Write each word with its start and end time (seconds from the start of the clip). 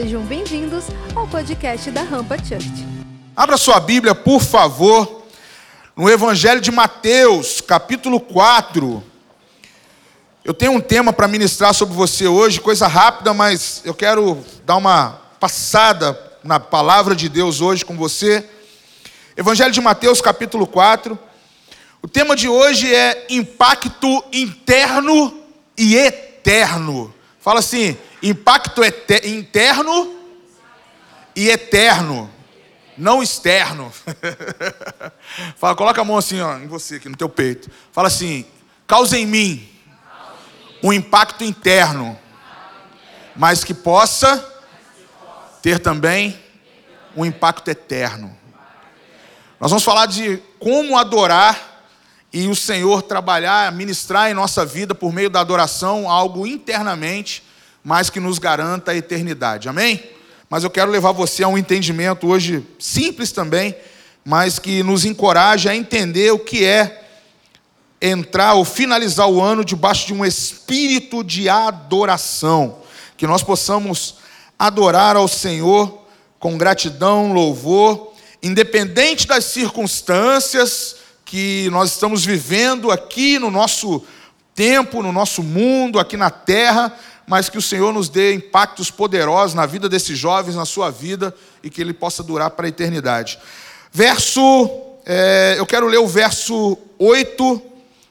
Sejam 0.00 0.22
bem-vindos 0.22 0.84
ao 1.12 1.26
podcast 1.26 1.90
da 1.90 2.04
Rampa 2.04 2.38
Church. 2.38 2.86
Abra 3.34 3.56
sua 3.56 3.80
Bíblia, 3.80 4.14
por 4.14 4.40
favor, 4.40 5.24
no 5.96 6.08
Evangelho 6.08 6.60
de 6.60 6.70
Mateus, 6.70 7.60
capítulo 7.60 8.20
4. 8.20 9.02
Eu 10.44 10.54
tenho 10.54 10.70
um 10.70 10.80
tema 10.80 11.12
para 11.12 11.26
ministrar 11.26 11.74
sobre 11.74 11.96
você 11.96 12.28
hoje, 12.28 12.60
coisa 12.60 12.86
rápida, 12.86 13.34
mas 13.34 13.82
eu 13.84 13.92
quero 13.92 14.38
dar 14.64 14.76
uma 14.76 15.20
passada 15.40 16.16
na 16.44 16.60
palavra 16.60 17.16
de 17.16 17.28
Deus 17.28 17.60
hoje 17.60 17.84
com 17.84 17.96
você. 17.96 18.48
Evangelho 19.36 19.72
de 19.72 19.80
Mateus, 19.80 20.20
capítulo 20.20 20.64
4. 20.64 21.18
O 22.00 22.06
tema 22.06 22.36
de 22.36 22.48
hoje 22.48 22.94
é 22.94 23.26
impacto 23.30 24.24
interno 24.32 25.42
e 25.76 25.96
eterno. 25.96 27.12
Fala 27.40 27.60
assim: 27.60 27.96
impacto 28.22 28.82
interno 29.24 30.16
e 31.34 31.48
eterno, 31.48 32.30
não 32.96 33.22
externo. 33.22 33.92
Fala, 35.56 35.76
coloca 35.76 36.00
a 36.00 36.04
mão 36.04 36.18
assim, 36.18 36.40
ó, 36.40 36.56
em 36.58 36.66
você 36.66 36.96
aqui 36.96 37.08
no 37.08 37.16
teu 37.16 37.28
peito. 37.28 37.70
Fala 37.92 38.08
assim: 38.08 38.44
causa 38.86 39.18
em 39.18 39.26
mim 39.26 39.68
um 40.82 40.92
impacto 40.92 41.44
interno, 41.44 42.18
mas 43.34 43.64
que 43.64 43.74
possa 43.74 44.44
ter 45.62 45.78
também 45.78 46.38
um 47.16 47.24
impacto 47.24 47.68
eterno. 47.68 48.36
Nós 49.60 49.70
vamos 49.70 49.84
falar 49.84 50.06
de 50.06 50.40
como 50.58 50.96
adorar 50.96 51.67
e 52.32 52.46
o 52.46 52.54
Senhor 52.54 53.02
trabalhar, 53.02 53.72
ministrar 53.72 54.30
em 54.30 54.34
nossa 54.34 54.64
vida 54.64 54.94
por 54.94 55.12
meio 55.12 55.30
da 55.30 55.40
adoração 55.40 56.10
algo 56.10 56.46
internamente, 56.46 57.42
mas 57.82 58.10
que 58.10 58.20
nos 58.20 58.38
garanta 58.38 58.92
a 58.92 58.96
eternidade. 58.96 59.68
Amém? 59.68 60.02
Mas 60.50 60.64
eu 60.64 60.70
quero 60.70 60.90
levar 60.90 61.12
você 61.12 61.42
a 61.42 61.48
um 61.48 61.56
entendimento 61.56 62.26
hoje 62.26 62.66
simples 62.78 63.32
também, 63.32 63.74
mas 64.24 64.58
que 64.58 64.82
nos 64.82 65.04
encoraja 65.04 65.70
a 65.70 65.76
entender 65.76 66.30
o 66.32 66.38
que 66.38 66.64
é 66.64 67.04
entrar 68.00 68.54
ou 68.54 68.64
finalizar 68.64 69.28
o 69.28 69.40
ano 69.40 69.64
debaixo 69.64 70.06
de 70.06 70.14
um 70.14 70.24
espírito 70.24 71.24
de 71.24 71.48
adoração, 71.48 72.78
que 73.16 73.26
nós 73.26 73.42
possamos 73.42 74.16
adorar 74.58 75.16
ao 75.16 75.26
Senhor 75.26 76.06
com 76.38 76.56
gratidão, 76.56 77.32
louvor, 77.32 78.12
independente 78.42 79.26
das 79.26 79.46
circunstâncias 79.46 80.97
que 81.28 81.68
nós 81.68 81.92
estamos 81.92 82.24
vivendo 82.24 82.90
aqui 82.90 83.38
no 83.38 83.50
nosso 83.50 84.02
tempo, 84.54 85.02
no 85.02 85.12
nosso 85.12 85.42
mundo, 85.42 85.98
aqui 85.98 86.16
na 86.16 86.30
terra, 86.30 86.90
mas 87.26 87.50
que 87.50 87.58
o 87.58 87.62
Senhor 87.62 87.92
nos 87.92 88.08
dê 88.08 88.32
impactos 88.32 88.90
poderosos 88.90 89.52
na 89.52 89.66
vida 89.66 89.90
desses 89.90 90.18
jovens, 90.18 90.56
na 90.56 90.64
sua 90.64 90.90
vida, 90.90 91.34
e 91.62 91.68
que 91.68 91.82
ele 91.82 91.92
possa 91.92 92.22
durar 92.22 92.52
para 92.52 92.64
a 92.64 92.70
eternidade. 92.70 93.38
Verso, 93.92 94.70
é, 95.04 95.56
eu 95.58 95.66
quero 95.66 95.86
ler 95.86 95.98
o 95.98 96.08
verso 96.08 96.78
8, 96.98 97.62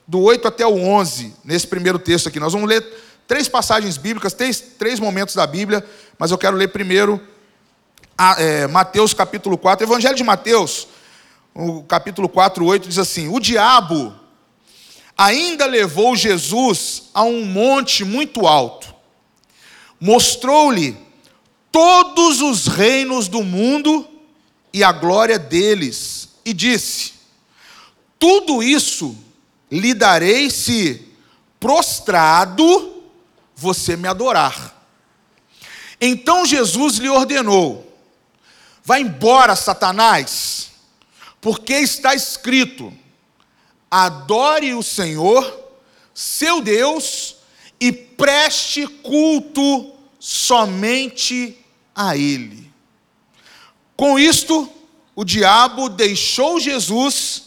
do 0.08 0.22
8 0.22 0.48
até 0.48 0.68
o 0.68 0.78
11, 0.78 1.34
nesse 1.44 1.66
primeiro 1.66 1.98
texto 1.98 2.30
aqui. 2.30 2.40
Nós 2.40 2.54
vamos 2.54 2.70
ler 2.70 2.86
três 3.28 3.48
passagens 3.48 3.98
bíblicas, 3.98 4.32
três, 4.32 4.60
três 4.60 5.00
momentos 5.00 5.34
da 5.34 5.48
Bíblia, 5.48 5.84
mas 6.20 6.30
eu 6.30 6.38
quero 6.38 6.56
ler 6.56 6.68
primeiro 6.68 7.20
a, 8.16 8.40
é, 8.40 8.68
Mateus 8.68 9.12
capítulo 9.12 9.58
4, 9.58 9.88
Evangelho 9.88 10.16
de 10.16 10.24
Mateus, 10.24 10.88
o 11.58 11.82
capítulo 11.82 12.30
4, 12.30 12.64
8, 12.64 12.88
diz 12.88 13.00
assim: 13.00 13.28
O 13.30 13.40
diabo 13.40 14.14
ainda 15.18 15.66
levou 15.66 16.16
Jesus 16.16 17.06
a 17.16 17.24
um 17.24 17.44
monte 17.44 18.06
muito 18.06 18.46
alto, 18.46 18.94
mostrou-lhe 20.00 20.96
todos 21.72 22.42
os 22.42 22.68
reinos 22.68 23.28
do 23.28 23.44
mundo 23.44 24.08
e 24.72 24.84
a 24.84 24.92
glória 24.92 25.40
deles, 25.40 26.30
e 26.46 26.54
disse: 26.54 27.14
Tudo 28.20 28.62
isso 28.62 29.18
lhe 29.72 29.96
darei 29.96 30.52
se, 30.52 31.08
prostrado, 31.60 33.04
você 33.56 33.98
me 33.98 34.08
adorar. 34.08 34.76
Então 36.00 36.46
Jesus 36.46 36.98
lhe 36.98 37.10
ordenou: 37.10 37.98
Vá 38.84 39.00
embora, 39.00 39.56
Satanás, 39.56 40.68
porque 41.42 41.74
está 41.74 42.14
escrito: 42.16 42.94
adore 43.90 44.74
o 44.74 44.84
Senhor, 44.84 45.72
seu 46.14 46.62
Deus, 46.62 47.38
e 47.80 47.92
preste 47.92 48.88
culto 48.88 49.94
somente 50.20 51.58
a 51.96 52.18
Ele. 52.18 52.72
Com 53.96 54.20
isto, 54.20 54.70
o 55.16 55.24
diabo 55.24 55.90
deixou 55.90 56.60
Jesus, 56.60 57.44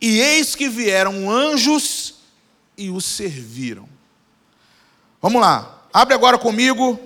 e 0.00 0.20
eis 0.20 0.54
que 0.54 0.68
vieram 0.68 1.30
anjos 1.30 2.14
e 2.76 2.90
o 2.90 3.00
serviram. 3.00 3.88
Vamos 5.22 5.40
lá, 5.40 5.82
abre 5.92 6.14
agora 6.14 6.38
comigo, 6.38 7.00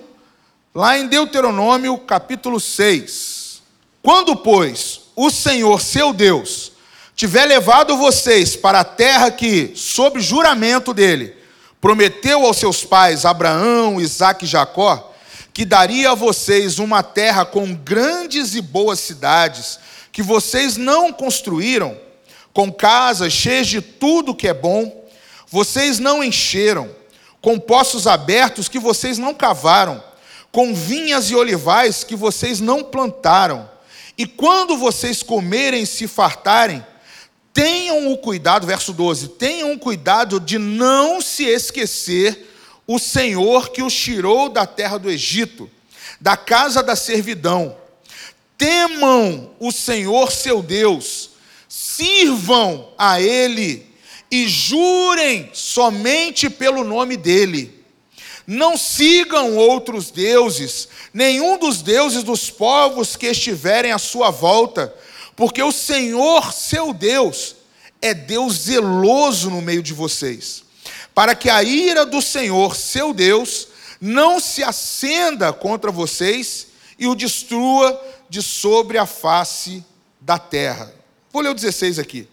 lá 0.75 0.97
em 0.97 1.07
Deuteronômio 1.07 1.97
capítulo 1.99 2.59
6. 2.59 3.61
Quando, 4.01 4.35
pois, 4.35 5.00
o 5.15 5.29
Senhor 5.29 5.81
seu 5.81 6.13
Deus 6.13 6.71
tiver 7.15 7.45
levado 7.45 7.97
vocês 7.97 8.55
para 8.55 8.79
a 8.79 8.83
terra 8.83 9.29
que, 9.29 9.73
sob 9.75 10.19
juramento 10.19 10.93
dele, 10.93 11.35
prometeu 11.79 12.45
aos 12.45 12.57
seus 12.57 12.83
pais 12.83 13.25
Abraão, 13.25 13.99
Isaque 13.99 14.45
e 14.45 14.47
Jacó, 14.47 15.13
que 15.53 15.65
daria 15.65 16.11
a 16.11 16.15
vocês 16.15 16.79
uma 16.79 17.03
terra 17.03 17.45
com 17.45 17.73
grandes 17.73 18.55
e 18.55 18.61
boas 18.61 18.99
cidades, 18.99 19.79
que 20.11 20.21
vocês 20.21 20.77
não 20.77 21.11
construíram, 21.11 21.97
com 22.53 22.71
casas 22.71 23.33
cheias 23.33 23.67
de 23.67 23.81
tudo 23.81 24.35
que 24.35 24.47
é 24.47 24.53
bom, 24.53 25.05
vocês 25.47 25.99
não 25.99 26.23
encheram, 26.23 26.89
com 27.41 27.59
poços 27.59 28.07
abertos 28.07 28.67
que 28.67 28.79
vocês 28.79 29.17
não 29.17 29.33
cavaram, 29.33 30.03
com 30.51 30.73
vinhas 30.73 31.29
e 31.31 31.35
olivais 31.35 32.03
que 32.03 32.15
vocês 32.15 32.59
não 32.59 32.83
plantaram. 32.83 33.70
E 34.21 34.25
quando 34.27 34.77
vocês 34.77 35.23
comerem 35.23 35.81
e 35.81 35.87
se 35.87 36.07
fartarem, 36.07 36.85
Tenham 37.53 38.11
o 38.11 38.17
cuidado, 38.17 38.65
verso 38.65 38.93
12, 38.93 39.29
tenham 39.29 39.77
cuidado 39.77 40.39
de 40.39 40.57
não 40.57 41.19
se 41.19 41.43
esquecer 41.43 42.49
o 42.87 42.97
Senhor 42.97 43.71
que 43.71 43.83
os 43.83 43.93
tirou 43.93 44.47
da 44.47 44.65
terra 44.65 44.97
do 44.97 45.11
Egito, 45.11 45.69
da 46.19 46.37
casa 46.37 46.81
da 46.81 46.95
servidão. 46.95 47.75
Temam 48.57 49.51
o 49.59 49.69
Senhor 49.69 50.31
seu 50.31 50.61
Deus, 50.61 51.31
sirvam 51.67 52.93
a 52.97 53.19
Ele 53.19 53.85
e 54.29 54.47
jurem 54.47 55.49
somente 55.51 56.49
pelo 56.49 56.85
nome 56.85 57.17
dEle. 57.17 57.80
Não 58.53 58.75
sigam 58.75 59.55
outros 59.55 60.11
deuses, 60.11 60.89
nenhum 61.13 61.57
dos 61.57 61.81
deuses 61.81 62.21
dos 62.21 62.49
povos 62.51 63.15
que 63.15 63.27
estiverem 63.27 63.93
à 63.93 63.97
sua 63.97 64.29
volta, 64.29 64.93
porque 65.37 65.63
o 65.63 65.71
Senhor, 65.71 66.51
seu 66.51 66.93
Deus, 66.93 67.55
é 68.01 68.13
Deus 68.13 68.63
zeloso 68.63 69.49
no 69.49 69.61
meio 69.61 69.81
de 69.81 69.93
vocês, 69.93 70.65
para 71.15 71.33
que 71.33 71.49
a 71.49 71.63
ira 71.63 72.05
do 72.05 72.21
Senhor, 72.21 72.75
seu 72.75 73.13
Deus, 73.13 73.69
não 74.01 74.37
se 74.37 74.61
acenda 74.61 75.53
contra 75.53 75.89
vocês 75.89 76.67
e 76.99 77.07
o 77.07 77.15
destrua 77.15 78.05
de 78.29 78.41
sobre 78.41 78.97
a 78.97 79.05
face 79.05 79.81
da 80.19 80.37
terra. 80.37 80.93
Vou 81.31 81.41
ler 81.41 81.51
o 81.51 81.55
16 81.55 81.99
aqui. 81.99 82.27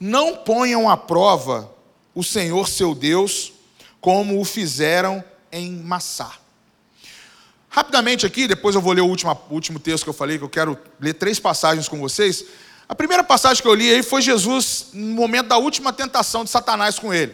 Não 0.00 0.34
ponham 0.34 0.90
à 0.90 0.96
prova 0.96 1.72
o 2.12 2.24
Senhor, 2.24 2.68
seu 2.68 2.92
Deus, 2.92 3.52
como 4.00 4.40
o 4.40 4.44
fizeram 4.44 5.22
em 5.54 5.70
Massá. 5.70 6.32
Rapidamente 7.70 8.26
aqui, 8.26 8.46
depois 8.46 8.74
eu 8.74 8.80
vou 8.80 8.92
ler 8.92 9.00
o 9.00 9.06
último, 9.06 9.30
o 9.50 9.54
último 9.54 9.78
texto 9.78 10.04
que 10.04 10.10
eu 10.10 10.14
falei, 10.14 10.38
que 10.38 10.44
eu 10.44 10.48
quero 10.48 10.78
ler 11.00 11.14
três 11.14 11.38
passagens 11.38 11.88
com 11.88 11.98
vocês. 11.98 12.44
A 12.88 12.94
primeira 12.94 13.24
passagem 13.24 13.62
que 13.62 13.68
eu 13.68 13.74
li 13.74 13.90
aí 13.90 14.02
foi 14.02 14.20
Jesus 14.20 14.88
no 14.92 15.14
momento 15.14 15.48
da 15.48 15.56
última 15.56 15.92
tentação 15.92 16.44
de 16.44 16.50
Satanás 16.50 16.98
com 16.98 17.14
ele. 17.14 17.32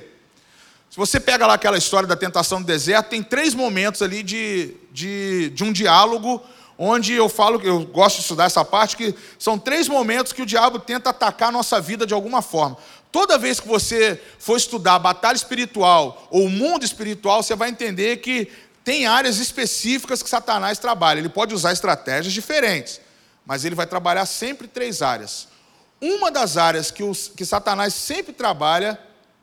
Se 0.91 0.97
você 0.97 1.19
pega 1.19 1.47
lá 1.47 1.55
aquela 1.55 1.79
história 1.79 2.07
da 2.07 2.17
tentação 2.17 2.61
do 2.61 2.67
deserto, 2.67 3.11
tem 3.11 3.23
três 3.23 3.55
momentos 3.55 4.03
ali 4.03 4.23
de, 4.23 4.75
de, 4.93 5.51
de 5.51 5.65
um 5.65 5.73
diálogo, 5.73 6.43
onde 6.77 7.13
eu 7.13 7.29
falo, 7.29 7.61
que 7.61 7.69
eu 7.69 7.85
gosto 7.87 8.17
de 8.17 8.23
estudar 8.23 8.45
essa 8.45 8.65
parte, 8.65 8.97
que 8.97 9.15
são 9.39 9.59
três 9.59 9.89
momentos 9.89 10.33
que 10.33 10.43
o 10.43 10.47
diabo 10.47 10.79
tenta 10.79 11.11
atacar 11.11 11.51
a 11.51 11.53
nossa 11.53 11.81
vida 11.81 12.07
de 12.07 12.15
alguma 12.15 12.43
forma. 12.43 12.77
Toda 13.13 13.39
vez 13.39 13.59
que 13.59 13.67
você 13.67 14.21
for 14.39 14.57
estudar 14.57 14.95
a 14.95 14.99
batalha 14.99 15.37
espiritual 15.37 16.29
ou 16.31 16.45
o 16.47 16.51
mundo 16.51 16.85
espiritual, 16.85 17.43
você 17.43 17.57
vai 17.57 17.69
entender 17.69 18.19
que 18.19 18.49
tem 18.85 19.07
áreas 19.07 19.39
específicas 19.39 20.23
que 20.23 20.31
Satanás 20.31 20.79
trabalha. 20.79 21.19
Ele 21.19 21.29
pode 21.29 21.55
usar 21.55 21.73
estratégias 21.73 22.33
diferentes, 22.33 23.01
mas 23.45 23.65
ele 23.65 23.75
vai 23.75 23.87
trabalhar 23.87 24.27
sempre 24.27 24.69
três 24.69 25.03
áreas. 25.03 25.49
Uma 26.01 26.31
das 26.31 26.57
áreas 26.57 26.91
que, 26.91 27.03
os, 27.03 27.29
que 27.29 27.45
Satanás 27.45 27.95
sempre 27.95 28.33
trabalha 28.33 28.99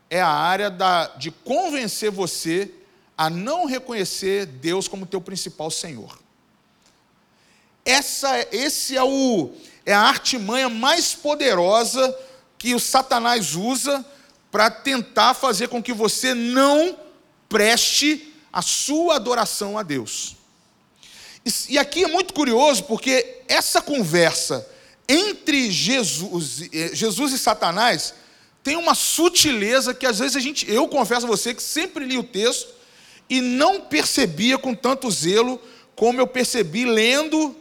é 0.10 0.22
a 0.22 0.30
área 0.30 0.70
da, 0.70 1.08
de 1.18 1.30
convencer 1.30 2.10
você 2.10 2.72
a 3.18 3.30
não 3.30 3.66
reconhecer 3.66 4.46
Deus 4.46 4.88
como 4.88 5.06
teu 5.06 5.20
principal 5.20 5.70
Senhor. 5.70 6.20
essa, 7.84 8.48
esse 8.52 8.96
é, 8.96 9.04
o, 9.04 9.52
é 9.86 9.94
a 9.94 10.02
artimanha 10.02 10.70
mais 10.70 11.14
poderosa 11.14 12.16
que 12.58 12.74
o 12.74 12.80
Satanás 12.80 13.56
usa 13.56 14.06
para 14.52 14.70
tentar 14.70 15.34
fazer 15.34 15.68
com 15.68 15.82
que 15.82 15.94
você 15.94 16.34
não 16.34 16.98
preste 17.48 18.34
a 18.52 18.62
sua 18.62 19.16
adoração 19.16 19.78
a 19.78 19.84
Deus. 19.84 20.36
E 21.70 21.78
aqui 21.78 22.04
é 22.04 22.08
muito 22.08 22.34
curioso 22.34 22.84
porque 22.84 23.42
essa 23.48 23.82
conversa 23.82 24.68
entre 25.08 25.72
Jesus, 25.72 26.64
eh, 26.74 26.90
Jesus 26.94 27.32
e 27.32 27.38
Satanás 27.38 28.14
tem 28.64 28.76
uma 28.76 28.94
sutileza 28.94 29.94
que 29.94 30.06
às 30.06 30.20
vezes 30.20 30.36
a 30.36 30.40
gente, 30.42 30.70
eu 30.70 30.88
confesso 30.90 31.26
a 31.26 31.30
você 31.30 31.54
que 31.54 31.64
sempre 31.64 32.04
li 32.04 32.18
o 32.18 32.24
texto 32.24 32.68
e 33.30 33.40
não 33.40 33.80
percebia 33.80 34.58
com 34.58 34.76
tanto 34.76 35.10
zelo 35.10 35.62
como 35.96 36.20
eu 36.20 36.28
percebi 36.28 36.86
lendo 36.86 37.56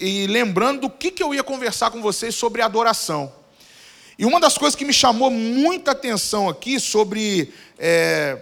e 0.00 0.26
lembrando 0.26 0.82
do 0.82 0.90
que, 0.90 1.10
que 1.10 1.22
eu 1.22 1.34
ia 1.34 1.44
conversar 1.44 1.90
com 1.90 2.00
vocês 2.00 2.34
sobre 2.34 2.62
adoração. 2.62 3.32
E 4.18 4.26
uma 4.26 4.40
das 4.40 4.58
coisas 4.58 4.74
que 4.74 4.84
me 4.84 4.92
chamou 4.92 5.30
muita 5.30 5.92
atenção 5.92 6.48
aqui 6.48 6.80
sobre 6.80 7.54
é, 7.78 8.36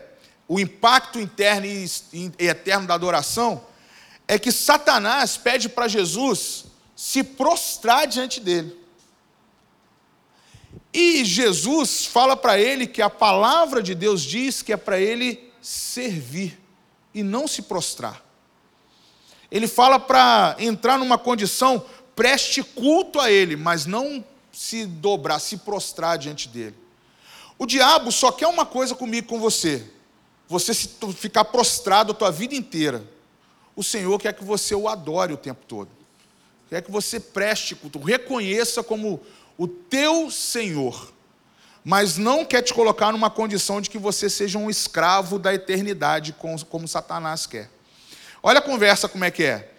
o 0.48 0.58
impacto 0.58 1.20
interno 1.20 1.66
e 1.66 2.30
eterno 2.38 2.86
da 2.86 2.94
adoração 2.94 3.62
é 4.26 4.38
que 4.38 4.50
Satanás 4.50 5.36
pede 5.36 5.68
para 5.68 5.86
Jesus 5.86 6.64
se 6.96 7.22
prostrar 7.22 8.06
diante 8.06 8.40
dele. 8.40 8.74
E 10.92 11.26
Jesus 11.26 12.06
fala 12.06 12.34
para 12.34 12.58
ele 12.58 12.86
que 12.86 13.02
a 13.02 13.10
palavra 13.10 13.82
de 13.82 13.94
Deus 13.94 14.22
diz 14.22 14.62
que 14.62 14.72
é 14.72 14.78
para 14.78 14.98
ele 14.98 15.52
servir 15.60 16.58
e 17.12 17.22
não 17.22 17.46
se 17.46 17.60
prostrar. 17.60 18.24
Ele 19.50 19.68
fala 19.68 20.00
para 20.00 20.56
entrar 20.58 20.98
numa 20.98 21.18
condição, 21.18 21.84
preste 22.14 22.62
culto 22.62 23.20
a 23.20 23.30
ele, 23.30 23.56
mas 23.56 23.84
não 23.84 24.24
se 24.56 24.86
dobrar, 24.86 25.38
se 25.38 25.58
prostrar 25.58 26.16
diante 26.16 26.48
dele. 26.48 26.74
O 27.58 27.66
diabo 27.66 28.10
só 28.10 28.32
quer 28.32 28.46
uma 28.46 28.64
coisa 28.64 28.94
comigo, 28.94 29.28
com 29.28 29.38
você: 29.38 29.84
você 30.48 30.72
ficar 31.14 31.44
prostrado 31.44 32.12
a 32.12 32.14
tua 32.14 32.30
vida 32.30 32.54
inteira. 32.54 33.04
O 33.74 33.84
Senhor 33.84 34.18
quer 34.18 34.32
que 34.32 34.42
você 34.42 34.74
o 34.74 34.88
adore 34.88 35.34
o 35.34 35.36
tempo 35.36 35.60
todo. 35.68 35.90
Quer 36.70 36.82
que 36.82 36.90
você 36.90 37.20
preste 37.20 37.74
culto, 37.74 37.98
reconheça 37.98 38.82
como 38.82 39.20
o 39.58 39.68
teu 39.68 40.30
Senhor. 40.30 41.12
Mas 41.84 42.16
não 42.16 42.44
quer 42.44 42.62
te 42.62 42.74
colocar 42.74 43.12
numa 43.12 43.30
condição 43.30 43.80
de 43.80 43.90
que 43.90 43.98
você 43.98 44.28
seja 44.28 44.58
um 44.58 44.68
escravo 44.70 45.38
da 45.38 45.54
eternidade, 45.54 46.34
como 46.68 46.88
Satanás 46.88 47.46
quer. 47.46 47.70
Olha 48.42 48.58
a 48.58 48.62
conversa 48.62 49.08
como 49.08 49.24
é 49.24 49.30
que 49.30 49.44
é. 49.44 49.70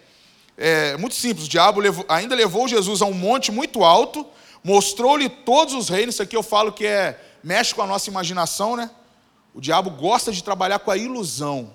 É 0.56 0.96
muito 0.96 1.16
simples. 1.16 1.46
O 1.46 1.50
diabo 1.50 1.80
levou, 1.80 2.06
ainda 2.08 2.34
levou 2.34 2.66
Jesus 2.66 3.02
a 3.02 3.04
um 3.04 3.12
monte 3.12 3.52
muito 3.52 3.84
alto, 3.84 4.26
mostrou-lhe 4.62 5.28
todos 5.28 5.74
os 5.74 5.88
reinos. 5.88 6.14
Isso 6.14 6.22
aqui 6.22 6.36
eu 6.36 6.42
falo 6.42 6.72
que 6.72 6.86
é 6.86 7.20
mexe 7.42 7.74
com 7.74 7.82
a 7.82 7.86
nossa 7.86 8.10
imaginação, 8.10 8.76
né? 8.76 8.90
O 9.54 9.60
diabo 9.60 9.90
gosta 9.90 10.30
de 10.32 10.42
trabalhar 10.42 10.78
com 10.78 10.90
a 10.90 10.96
ilusão. 10.96 11.72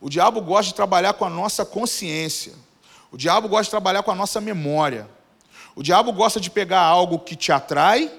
O 0.00 0.08
diabo 0.08 0.40
gosta 0.40 0.64
de 0.70 0.74
trabalhar 0.74 1.14
com 1.14 1.24
a 1.24 1.30
nossa 1.30 1.64
consciência. 1.64 2.52
O 3.10 3.16
diabo 3.16 3.48
gosta 3.48 3.64
de 3.64 3.70
trabalhar 3.70 4.02
com 4.02 4.10
a 4.10 4.14
nossa 4.14 4.40
memória. 4.40 5.08
O 5.74 5.82
diabo 5.82 6.12
gosta 6.12 6.40
de 6.40 6.50
pegar 6.50 6.80
algo 6.80 7.18
que 7.18 7.36
te 7.36 7.52
atrai 7.52 8.10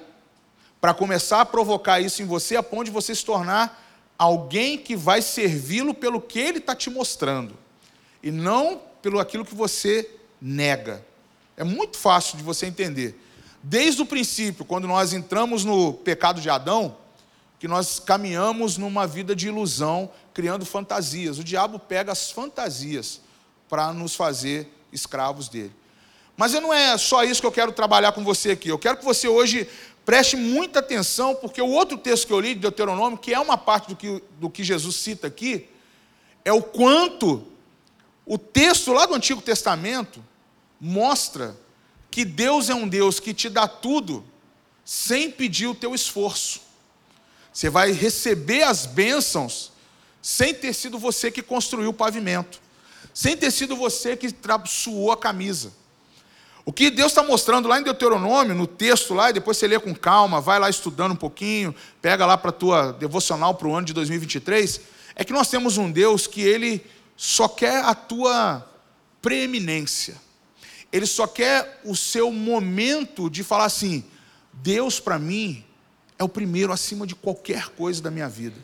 para 0.80 0.94
começar 0.94 1.42
a 1.42 1.46
provocar 1.46 2.00
isso 2.00 2.22
em 2.22 2.26
você, 2.26 2.56
a 2.56 2.64
ponto 2.64 2.86
de 2.86 2.92
você 2.92 3.14
se 3.14 3.24
tornar 3.24 3.82
alguém 4.18 4.78
que 4.78 4.96
vai 4.96 5.22
servi-lo 5.22 5.94
pelo 5.94 6.22
que 6.22 6.40
ele 6.40 6.58
está 6.58 6.76
te 6.76 6.90
mostrando 6.90 7.58
e 8.22 8.32
não 8.32 8.82
pelo 9.02 9.20
aquilo 9.20 9.46
que 9.46 9.56
você 9.56 10.10
nega. 10.42 11.06
É 11.58 11.64
muito 11.64 11.98
fácil 11.98 12.38
de 12.38 12.44
você 12.44 12.66
entender. 12.66 13.20
Desde 13.64 14.02
o 14.02 14.06
princípio, 14.06 14.66
quando 14.66 14.88
nós 14.88 15.14
entramos 15.14 15.64
no 15.64 15.94
pecado 15.94 16.42
de 16.42 16.50
Adão, 16.50 16.98
que 17.58 17.68
nós 17.68 17.98
caminhamos 17.98 18.78
numa 18.78 19.08
vida 19.08 19.34
de 19.34 19.48
ilusão, 19.48 20.12
criando 20.34 20.66
fantasias. 20.66 21.40
O 21.40 21.46
diabo 21.46 21.80
pega 21.80 22.12
as 22.12 22.30
fantasias 22.30 23.22
para 23.70 23.94
nos 23.94 24.16
fazer 24.16 24.68
escravos 24.92 25.48
dele. 25.48 25.74
Mas 26.36 26.52
não 26.52 26.74
é 26.74 26.98
só 26.98 27.24
isso 27.24 27.40
que 27.40 27.48
eu 27.48 27.54
quero 27.54 27.72
trabalhar 27.72 28.12
com 28.12 28.22
você 28.22 28.52
aqui. 28.52 28.68
Eu 28.68 28.78
quero 28.78 28.98
que 28.98 29.06
você 29.06 29.30
hoje 29.30 29.66
preste 30.04 30.36
muita 30.36 30.80
atenção, 30.80 31.36
porque 31.36 31.62
o 31.62 31.70
outro 31.70 31.98
texto 31.98 32.28
que 32.28 32.34
eu 32.34 32.40
li 32.42 32.54
de 32.54 32.60
Deuteronômio, 32.60 33.18
que 33.18 33.34
é 33.34 33.40
uma 33.40 33.58
parte 33.58 33.88
do 33.88 33.96
que, 33.96 34.22
do 34.42 34.50
que 34.50 34.62
Jesus 34.62 34.98
cita 34.98 35.28
aqui, 35.28 35.70
é 36.44 36.52
o 36.52 36.62
quanto 36.62 37.48
o 38.26 38.38
texto 38.38 38.92
lá 38.92 39.06
do 39.06 39.14
Antigo 39.14 39.42
Testamento 39.42 40.22
mostra 40.82 41.56
que 42.14 42.24
Deus 42.24 42.70
é 42.70 42.76
um 42.76 42.88
Deus 42.88 43.20
que 43.20 43.34
te 43.34 43.50
dá 43.50 43.68
tudo 43.68 44.24
sem 44.86 45.32
pedir 45.32 45.66
o 45.66 45.74
teu 45.74 45.96
esforço. 45.96 46.62
Você 47.52 47.72
vai 47.72 47.92
receber 47.92 48.62
as 48.62 48.86
bênçãos 48.86 49.72
sem 50.22 50.54
ter 50.54 50.74
sido 50.74 51.00
você 51.00 51.32
que 51.32 51.42
construiu 51.42 51.90
o 51.90 51.94
pavimento, 51.94 52.62
sem 53.16 53.36
ter 53.36 53.50
sido 53.50 53.76
você 53.76 54.16
que 54.16 54.28
suou 54.68 55.12
a 55.12 55.18
camisa. 55.18 55.74
O 56.64 56.72
que 56.72 56.92
Deus 56.92 57.14
está 57.14 57.24
mostrando 57.24 57.68
lá 57.68 57.80
em 57.80 57.84
Deuteronômio, 57.84 58.54
no 58.54 58.68
texto 58.68 59.16
lá, 59.16 59.32
e 59.32 59.34
depois 59.34 59.58
você 59.58 59.68
lê 59.68 59.80
com 59.80 59.96
calma, 59.96 60.40
vai 60.40 60.60
lá 60.60 60.70
estudando 60.70 61.14
um 61.14 61.16
pouquinho, 61.16 61.74
pega 62.00 62.28
lá 62.28 62.38
para 62.38 62.52
a 62.52 62.54
tua 62.54 62.92
devocional 62.92 63.56
para 63.56 63.68
o 63.68 63.76
ano 63.76 63.88
de 63.88 63.94
2023, 63.94 64.82
é 65.16 65.26
que 65.26 65.34
nós 65.34 65.50
temos 65.50 65.80
um 65.80 65.92
Deus 65.92 66.28
que 66.28 66.42
ele 66.42 66.86
só 67.18 67.48
quer 67.48 67.84
a 67.84 67.96
tua 67.96 68.64
preeminência. 69.20 70.22
Ele 70.94 71.08
só 71.08 71.26
quer 71.26 71.82
o 71.84 71.96
seu 71.96 72.32
momento 72.32 73.28
de 73.28 73.44
falar 73.44 73.66
assim: 73.66 74.06
Deus 74.54 75.00
para 75.00 75.18
mim 75.18 75.66
é 76.20 76.24
o 76.24 76.30
primeiro 76.30 76.72
acima 76.72 77.08
de 77.08 77.16
qualquer 77.16 77.70
coisa 77.70 78.00
da 78.00 78.12
minha 78.12 78.30
vida. 78.30 78.56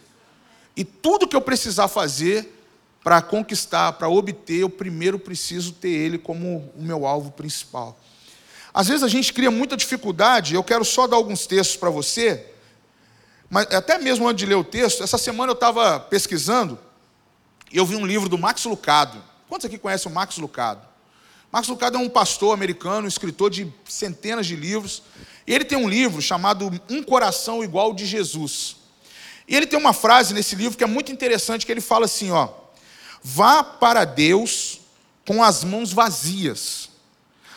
E 0.77 0.85
tudo 0.85 1.27
que 1.27 1.35
eu 1.35 1.41
precisar 1.41 1.87
fazer 1.87 2.55
para 3.03 3.19
conquistar, 3.19 3.93
para 3.93 4.07
obter, 4.07 4.59
eu 4.59 4.69
primeiro 4.69 5.17
preciso 5.17 5.73
ter 5.73 5.89
Ele 5.89 6.19
como 6.19 6.71
o 6.77 6.83
meu 6.83 7.07
alvo 7.07 7.31
principal. 7.31 7.99
Às 8.71 8.87
vezes 8.87 9.01
a 9.01 9.07
gente 9.07 9.33
cria 9.33 9.49
muita 9.49 9.75
dificuldade, 9.75 10.53
eu 10.53 10.63
quero 10.63 10.85
só 10.85 11.07
dar 11.07 11.15
alguns 11.15 11.47
textos 11.47 11.75
para 11.77 11.89
você, 11.89 12.45
mas 13.49 13.65
até 13.73 13.97
mesmo 13.97 14.27
antes 14.27 14.41
de 14.41 14.45
ler 14.45 14.55
o 14.55 14.63
texto, 14.63 15.01
essa 15.01 15.17
semana 15.17 15.49
eu 15.51 15.55
estava 15.55 15.99
pesquisando 15.99 16.77
e 17.71 17.77
eu 17.77 17.85
vi 17.87 17.95
um 17.95 18.05
livro 18.05 18.29
do 18.29 18.37
Max 18.37 18.63
Lucado. 18.65 19.17
Quantos 19.47 19.65
aqui 19.65 19.79
conhecem 19.79 20.11
o 20.11 20.13
Max 20.13 20.37
Lucado? 20.37 20.88
Max 21.51 21.67
Lucado 21.67 21.97
é 21.97 21.99
um 21.99 22.09
pastor 22.09 22.53
americano, 22.53 23.07
escritor 23.07 23.49
de 23.49 23.71
centenas 23.87 24.45
de 24.45 24.55
livros. 24.55 25.01
Ele 25.47 25.65
tem 25.65 25.77
um 25.77 25.89
livro 25.89 26.21
chamado 26.21 26.71
Um 26.89 27.01
Coração 27.01 27.63
Igual 27.63 27.93
de 27.93 28.05
Jesus. 28.05 28.75
E 29.47 29.55
ele 29.55 29.65
tem 29.65 29.79
uma 29.79 29.93
frase 29.93 30.33
nesse 30.33 30.55
livro 30.55 30.77
que 30.77 30.83
é 30.83 30.87
muito 30.87 31.11
interessante, 31.11 31.65
que 31.65 31.71
ele 31.71 31.81
fala 31.81 32.05
assim, 32.05 32.29
ó: 32.29 32.49
Vá 33.23 33.63
para 33.63 34.05
Deus 34.05 34.79
com 35.27 35.43
as 35.43 35.63
mãos 35.63 35.91
vazias, 35.91 36.89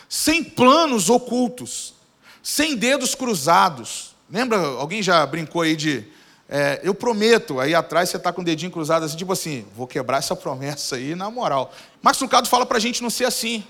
sem 0.09 0.43
planos 0.43 1.09
ocultos, 1.09 1.93
sem 2.41 2.75
dedos 2.75 3.13
cruzados. 3.13 4.15
Lembra, 4.27 4.57
alguém 4.57 5.03
já 5.03 5.23
brincou 5.25 5.61
aí 5.61 5.75
de 5.75 6.03
é, 6.49 6.81
eu 6.83 6.95
prometo, 6.95 7.59
aí 7.59 7.75
atrás 7.75 8.09
você 8.09 8.17
está 8.17 8.33
com 8.33 8.41
o 8.41 8.43
dedinho 8.43 8.71
cruzado 8.71 9.03
assim, 9.05 9.17
tipo 9.17 9.31
assim, 9.31 9.65
vou 9.75 9.87
quebrar 9.87 10.17
essa 10.17 10.35
promessa 10.37 10.95
aí 10.95 11.13
na 11.13 11.29
moral. 11.29 11.71
Max 12.01 12.19
Lucado 12.19 12.49
fala 12.49 12.65
para 12.65 12.77
a 12.77 12.81
gente 12.81 13.03
não 13.03 13.09
ser 13.11 13.25
assim. 13.25 13.63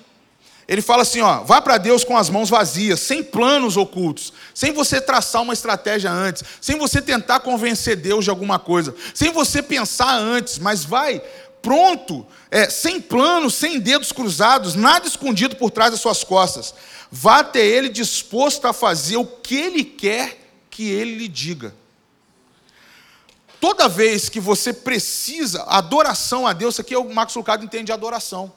Ele 0.67 0.81
fala 0.81 1.01
assim: 1.01 1.21
ó, 1.21 1.43
vá 1.43 1.61
para 1.61 1.77
Deus 1.77 2.03
com 2.03 2.17
as 2.17 2.29
mãos 2.29 2.49
vazias, 2.49 2.99
sem 2.99 3.23
planos 3.23 3.77
ocultos, 3.77 4.33
sem 4.53 4.71
você 4.71 5.01
traçar 5.01 5.41
uma 5.41 5.53
estratégia 5.53 6.11
antes, 6.11 6.43
sem 6.61 6.77
você 6.77 7.01
tentar 7.01 7.41
convencer 7.41 7.95
Deus 7.95 8.23
de 8.23 8.29
alguma 8.29 8.59
coisa, 8.59 8.95
sem 9.13 9.31
você 9.31 9.61
pensar 9.61 10.17
antes, 10.17 10.59
mas 10.59 10.85
vai 10.85 11.21
pronto, 11.61 12.27
é, 12.51 12.69
sem 12.69 12.99
planos, 12.99 13.55
sem 13.55 13.79
dedos 13.79 14.11
cruzados, 14.11 14.75
nada 14.75 15.07
escondido 15.07 15.55
por 15.55 15.71
trás 15.71 15.91
das 15.91 16.01
suas 16.01 16.21
costas. 16.23 16.75
Vá 17.09 17.39
até 17.39 17.65
Ele 17.65 17.87
disposto 17.87 18.65
a 18.65 18.73
fazer 18.73 19.15
o 19.15 19.25
que 19.25 19.55
Ele 19.55 19.83
quer 19.83 20.37
que 20.69 20.89
Ele 20.89 21.15
lhe 21.15 21.27
diga. 21.27 21.73
Toda 23.61 23.87
vez 23.87 24.27
que 24.27 24.41
você 24.41 24.73
precisa, 24.73 25.63
adoração 25.63 26.45
a 26.45 26.51
Deus, 26.51 26.77
aqui 26.77 26.93
é 26.93 26.97
o 26.97 27.13
Marcos 27.13 27.35
Lucado 27.35 27.63
entende 27.63 27.85
de 27.85 27.91
adoração. 27.93 28.51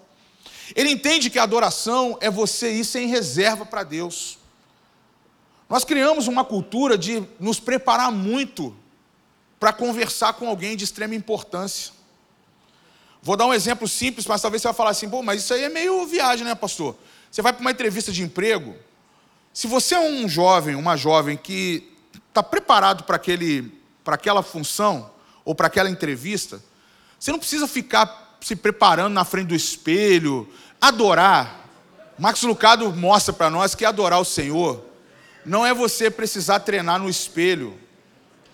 Ele 0.75 0.91
entende 0.91 1.31
que 1.31 1.39
a 1.39 1.43
adoração 1.43 2.19
é 2.21 2.31
você 2.31 2.73
ir 2.73 2.85
sem 2.85 3.07
reserva 3.07 3.65
para 3.65 3.83
Deus. 3.83 4.39
Nós 5.69 5.85
criamos 5.85 6.29
uma 6.29 6.45
cultura 6.45 6.97
de 6.97 7.23
nos 7.39 7.61
preparar 7.61 8.11
muito 8.11 8.75
para 9.59 9.73
conversar 9.73 10.35
com 10.35 10.49
alguém 10.49 10.77
de 10.77 10.85
extrema 10.85 11.15
importância. 11.15 11.93
Vou 13.23 13.37
dar 13.37 13.47
um 13.47 13.55
exemplo 13.55 13.89
simples, 13.89 14.27
mas 14.27 14.41
talvez 14.41 14.63
você 14.63 14.69
vai 14.69 14.75
falar 14.75 14.91
assim, 14.91 15.09
pô, 15.09 15.23
mas 15.23 15.43
isso 15.43 15.55
aí 15.55 15.65
é 15.65 15.69
meio 15.69 16.07
viagem, 16.07 16.45
né, 16.45 16.55
pastor? 16.55 16.97
Você 17.31 17.43
vai 17.43 17.53
para 17.53 17.61
uma 17.61 17.71
entrevista 17.71 18.13
de 18.13 18.23
emprego, 18.23 18.77
se 19.57 19.67
você 19.67 19.95
é 19.95 19.99
um 19.99 20.29
jovem, 20.29 20.75
uma 20.75 20.99
jovem 20.99 21.35
que 21.35 21.91
está 22.29 22.43
preparado 22.43 23.05
para 23.05 23.17
aquela 24.15 24.43
função 24.43 25.11
ou 25.47 25.55
para 25.55 25.69
aquela 25.69 25.89
entrevista, 25.89 26.63
você 27.19 27.33
não 27.33 27.39
precisa 27.39 27.67
ficar 27.67 28.26
se 28.41 28.57
preparando 28.57 29.15
na 29.15 29.25
frente 29.25 29.49
do 29.49 29.55
espelho, 29.55 30.49
adorar. 30.81 31.69
Max 32.19 32.43
Lucado 32.43 32.93
mostra 32.93 33.33
para 33.33 33.51
nós 33.51 33.75
que 33.75 33.85
adorar 33.85 34.21
o 34.21 34.25
Senhor 34.25 34.87
não 35.47 35.65
é 35.65 35.73
você 35.73 36.11
precisar 36.11 36.61
treinar 36.61 36.99
no 36.99 37.09
espelho 37.09 37.79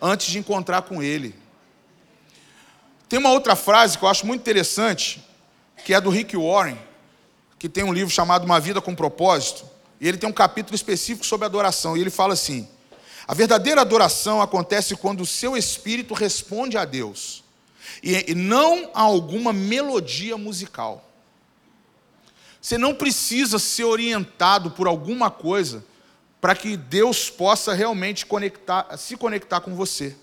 antes 0.01 0.27
de 0.27 0.39
encontrar 0.39 0.83
com 0.83 1.03
Ele. 1.03 1.35
Tem 3.09 3.19
uma 3.19 3.31
outra 3.31 3.57
frase 3.57 3.97
que 3.97 4.05
eu 4.05 4.09
acho 4.09 4.27
muito 4.27 4.43
interessante, 4.43 5.27
que 5.85 5.95
é 5.95 6.01
do 6.01 6.11
Rick 6.11 6.37
Warren, 6.37 6.79
que 7.59 7.69
tem 7.69 7.83
um 7.83 7.93
livro 7.93 8.13
chamado 8.13 8.45
Uma 8.45 8.61
Vida 8.61 8.81
com 8.81 8.95
Propósito, 8.95 9.65
e 10.01 10.07
ele 10.07 10.19
tem 10.19 10.29
um 10.29 10.33
capítulo 10.33 10.75
específico 10.75 11.25
sobre 11.25 11.47
adoração, 11.47 11.97
e 11.97 12.01
ele 12.01 12.11
fala 12.11 12.35
assim: 12.35 12.69
a 13.27 13.35
verdadeira 13.35 13.81
adoração 13.81 14.43
acontece 14.43 14.95
quando 14.95 15.23
o 15.23 15.27
seu 15.27 15.57
espírito 15.57 16.13
responde 16.13 16.77
a 16.77 16.85
Deus, 16.85 17.42
e 18.03 18.35
não 18.35 18.91
a 18.95 19.01
alguma 19.01 19.53
melodia 19.53 20.37
musical. 20.37 21.09
Você 22.61 22.79
não 22.79 22.95
precisa 22.95 23.59
ser 23.59 23.85
orientado 23.85 24.71
por 24.71 24.87
alguma 24.87 25.31
coisa 25.31 25.85
para 26.41 26.55
que 26.55 26.77
Deus 26.77 27.29
possa 27.29 27.73
realmente 27.75 28.25
conectar, 28.25 28.97
se 28.97 29.17
conectar 29.17 29.61
com 29.61 29.75
você. 29.75 30.17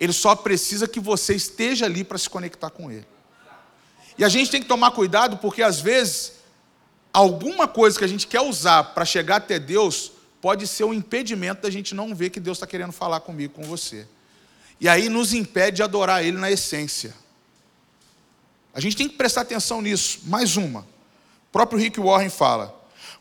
Ele 0.00 0.12
só 0.12 0.34
precisa 0.34 0.88
que 0.88 0.98
você 0.98 1.34
esteja 1.34 1.84
ali 1.84 2.02
para 2.02 2.16
se 2.16 2.30
conectar 2.30 2.70
com 2.70 2.90
Ele. 2.90 3.06
E 4.16 4.24
a 4.24 4.28
gente 4.28 4.50
tem 4.50 4.62
que 4.62 4.68
tomar 4.68 4.90
cuidado 4.92 5.36
porque 5.36 5.62
às 5.62 5.80
vezes 5.80 6.34
alguma 7.12 7.68
coisa 7.68 7.98
que 7.98 8.04
a 8.04 8.08
gente 8.08 8.26
quer 8.26 8.40
usar 8.40 8.94
para 8.94 9.04
chegar 9.04 9.36
até 9.36 9.58
Deus 9.58 10.12
pode 10.40 10.66
ser 10.66 10.84
um 10.84 10.94
impedimento 10.94 11.62
da 11.62 11.70
gente 11.70 11.94
não 11.94 12.14
ver 12.14 12.30
que 12.30 12.40
Deus 12.40 12.56
está 12.56 12.66
querendo 12.66 12.92
falar 12.92 13.20
comigo, 13.20 13.52
com 13.52 13.62
você. 13.62 14.06
E 14.80 14.88
aí 14.88 15.08
nos 15.08 15.34
impede 15.34 15.76
de 15.76 15.82
adorar 15.82 16.24
Ele 16.24 16.38
na 16.38 16.50
essência. 16.50 17.14
A 18.72 18.80
gente 18.80 18.96
tem 18.96 19.08
que 19.08 19.16
prestar 19.16 19.42
atenção 19.42 19.82
nisso. 19.82 20.20
Mais 20.24 20.56
uma. 20.56 20.80
O 20.80 21.52
próprio 21.52 21.78
Rick 21.78 22.00
Warren 22.00 22.30
fala: 22.30 22.74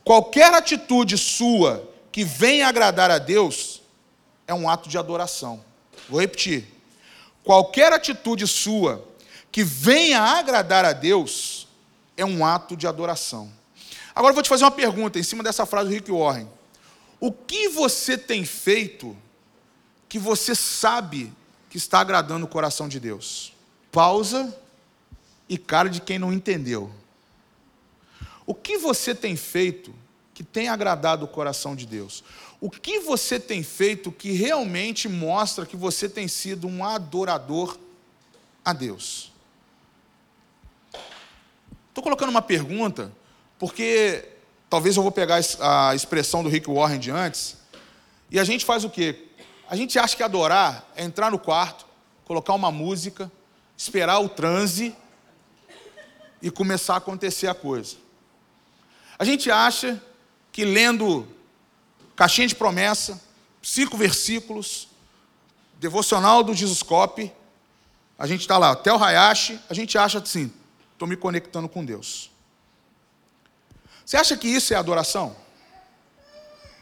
qualquer 0.04 0.54
atitude 0.54 1.18
sua 1.18 1.88
que 2.12 2.24
venha 2.24 2.68
agradar 2.68 3.12
a 3.12 3.18
Deus 3.18 3.82
é 4.48 4.54
um 4.54 4.70
ato 4.70 4.88
de 4.88 4.98
adoração. 4.98 5.64
Vou 6.08 6.22
repetir. 6.22 6.66
Qualquer 7.44 7.92
atitude 7.92 8.48
sua 8.48 9.06
que 9.52 9.64
venha 9.64 10.22
agradar 10.22 10.86
a 10.86 10.94
Deus 10.94 11.68
é 12.16 12.24
um 12.24 12.46
ato 12.46 12.78
de 12.78 12.88
adoração. 12.88 13.52
Agora 14.14 14.32
eu 14.32 14.36
vou 14.36 14.44
te 14.44 14.50
fazer 14.50 14.64
uma 14.64 14.72
pergunta 14.72 15.20
em 15.20 15.24
cima 15.24 15.44
dessa 15.44 15.66
frase 15.66 15.90
do 15.90 15.94
Rick 15.94 16.12
Warren. 16.12 16.48
O 17.20 17.32
que 17.32 17.70
você 17.70 18.18
tem 18.18 18.46
feito 18.46 19.16
que 20.08 20.18
você 20.18 20.56
sabe 20.56 21.34
que 21.70 21.78
está 21.78 22.00
agradando 22.00 22.46
o 22.46 22.50
coração 22.50 22.90
de 22.90 23.00
Deus? 23.00 23.54
Pausa 23.92 24.56
e 25.48 25.58
cara 25.58 25.90
de 25.90 26.02
quem 26.02 26.18
não 26.18 26.34
entendeu. 26.34 26.92
O 28.46 28.54
que 28.56 28.78
você 28.78 29.14
tem 29.14 29.36
feito 29.36 29.94
que 30.34 30.44
tem 30.44 30.70
agradado 30.70 31.26
o 31.26 31.28
coração 31.28 31.76
de 31.76 31.86
Deus? 31.86 32.24
O 32.60 32.70
que 32.70 33.00
você 33.00 33.40
tem 33.40 33.62
feito 33.62 34.12
que 34.12 34.32
realmente 34.32 35.08
mostra 35.08 35.66
que 35.66 35.78
você 35.78 36.10
tem 36.10 36.28
sido 36.28 36.68
um 36.68 36.84
adorador 36.84 37.78
a 38.66 38.74
Deus? 38.74 39.32
Estou 41.90 42.04
colocando 42.04 42.30
uma 42.30 42.42
pergunta, 42.42 43.12
porque 43.58 44.28
talvez 44.70 44.96
eu 44.98 45.04
vou 45.04 45.12
pegar 45.12 45.40
a 45.60 45.94
expressão 45.94 46.42
do 46.42 46.50
Rick 46.50 46.70
Warren 46.70 47.00
de 47.00 47.12
antes, 47.12 47.58
e 48.32 48.40
a 48.40 48.44
gente 48.44 48.66
faz 48.66 48.84
o 48.84 48.90
quê? 48.90 49.29
A 49.70 49.76
gente 49.76 50.00
acha 50.00 50.18
que 50.18 50.24
adorar 50.24 50.84
é 50.96 51.04
entrar 51.04 51.30
no 51.30 51.38
quarto, 51.38 51.86
colocar 52.26 52.56
uma 52.56 52.72
música, 52.72 53.32
esperar 53.78 54.18
o 54.18 54.28
transe 54.28 54.96
e 56.42 56.50
começar 56.50 56.96
a 56.96 56.98
acontecer 56.98 57.48
a 57.48 57.54
coisa. 57.54 57.98
A 59.20 59.24
gente 59.24 59.52
acha 59.52 60.02
que 60.52 60.66
lendo 60.66 61.28
caixinha 62.16 62.48
de 62.48 62.56
promessa, 62.56 63.22
cinco 63.62 63.96
versículos, 63.96 64.88
devocional 65.78 66.42
do 66.42 66.56
Jesuscope, 66.56 67.32
a 68.18 68.26
gente 68.26 68.42
está 68.42 68.58
lá, 68.58 68.72
até 68.72 68.92
o 68.92 69.02
Hayashi, 69.02 69.60
a 69.70 69.74
gente 69.76 69.96
acha 70.00 70.18
assim, 70.18 70.52
estou 70.94 71.08
me 71.08 71.16
conectando 71.16 71.70
com 71.70 71.86
Deus. 71.86 72.32
Você 74.04 74.18
acha 74.18 74.36
que 74.36 74.48
isso 74.48 74.74
é 74.74 74.78
adoração? 74.78 75.36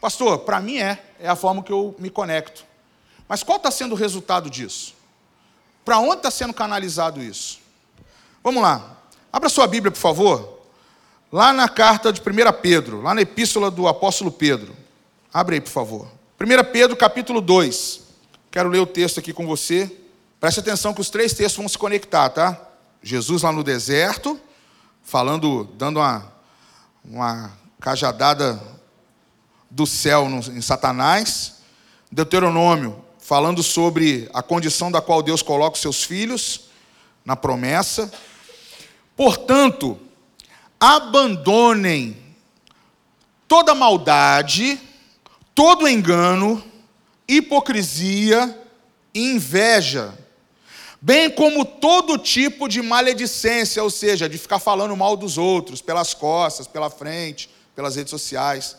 Pastor, 0.00 0.38
para 0.38 0.58
mim 0.58 0.78
é, 0.78 1.04
é 1.20 1.28
a 1.28 1.36
forma 1.36 1.62
que 1.62 1.70
eu 1.70 1.94
me 1.98 2.08
conecto. 2.08 2.67
Mas 3.28 3.42
qual 3.42 3.58
está 3.58 3.70
sendo 3.70 3.92
o 3.92 3.96
resultado 3.96 4.48
disso? 4.48 4.94
Para 5.84 5.98
onde 5.98 6.16
está 6.16 6.30
sendo 6.30 6.54
canalizado 6.54 7.22
isso? 7.22 7.60
Vamos 8.42 8.62
lá, 8.62 8.96
abra 9.32 9.48
sua 9.48 9.66
Bíblia, 9.66 9.90
por 9.90 9.98
favor, 9.98 10.58
Lá 11.30 11.52
na 11.52 11.68
carta 11.68 12.10
de 12.10 12.22
1 12.22 12.24
Pedro, 12.62 13.02
lá 13.02 13.14
na 13.14 13.20
epístola 13.20 13.70
do 13.70 13.86
apóstolo 13.86 14.32
Pedro. 14.32 14.74
Abre 15.32 15.56
aí, 15.56 15.60
por 15.60 15.70
favor. 15.70 16.08
1 16.40 16.72
Pedro, 16.72 16.96
capítulo 16.96 17.42
2. 17.42 18.00
Quero 18.50 18.70
ler 18.70 18.78
o 18.78 18.86
texto 18.86 19.20
aqui 19.20 19.30
com 19.30 19.46
você. 19.46 19.94
Preste 20.40 20.60
atenção 20.60 20.94
que 20.94 21.02
os 21.02 21.10
três 21.10 21.34
textos 21.34 21.58
vão 21.58 21.68
se 21.68 21.76
conectar, 21.76 22.30
tá? 22.30 22.58
Jesus 23.02 23.42
lá 23.42 23.52
no 23.52 23.62
deserto, 23.62 24.40
falando, 25.02 25.64
dando 25.76 26.00
uma, 26.00 26.32
uma 27.04 27.52
cajadada 27.78 28.58
do 29.70 29.84
céu 29.84 30.26
em 30.26 30.62
Satanás. 30.62 31.56
Deuteronômio, 32.10 33.04
falando 33.28 33.62
sobre 33.62 34.26
a 34.32 34.42
condição 34.42 34.90
da 34.90 35.02
qual 35.02 35.22
Deus 35.22 35.42
coloca 35.42 35.74
os 35.74 35.82
seus 35.82 36.02
filhos 36.02 36.70
na 37.26 37.36
promessa. 37.36 38.10
Portanto, 39.14 40.00
abandonem 40.80 42.16
toda 43.46 43.74
maldade, 43.74 44.80
todo 45.54 45.86
engano, 45.86 46.64
hipocrisia 47.28 48.58
e 49.12 49.32
inveja, 49.32 50.16
bem 50.98 51.30
como 51.30 51.66
todo 51.66 52.16
tipo 52.16 52.66
de 52.66 52.80
maledicência, 52.80 53.82
ou 53.82 53.90
seja, 53.90 54.26
de 54.26 54.38
ficar 54.38 54.58
falando 54.58 54.96
mal 54.96 55.18
dos 55.18 55.36
outros, 55.36 55.82
pelas 55.82 56.14
costas, 56.14 56.66
pela 56.66 56.88
frente, 56.88 57.50
pelas 57.76 57.94
redes 57.94 58.10
sociais. 58.10 58.74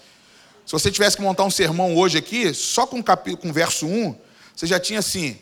Se 0.65 0.71
você 0.71 0.89
tivesse 0.89 1.17
que 1.17 1.21
montar 1.21 1.43
um 1.43 1.51
sermão 1.51 1.95
hoje 1.95 2.17
aqui, 2.17 2.51
só 2.51 2.87
com, 2.87 3.03
cap... 3.03 3.35
com 3.35 3.53
verso 3.53 3.85
1, 3.85 4.28
você 4.59 4.67
já 4.67 4.77
tinha 4.77 4.99
assim: 4.99 5.39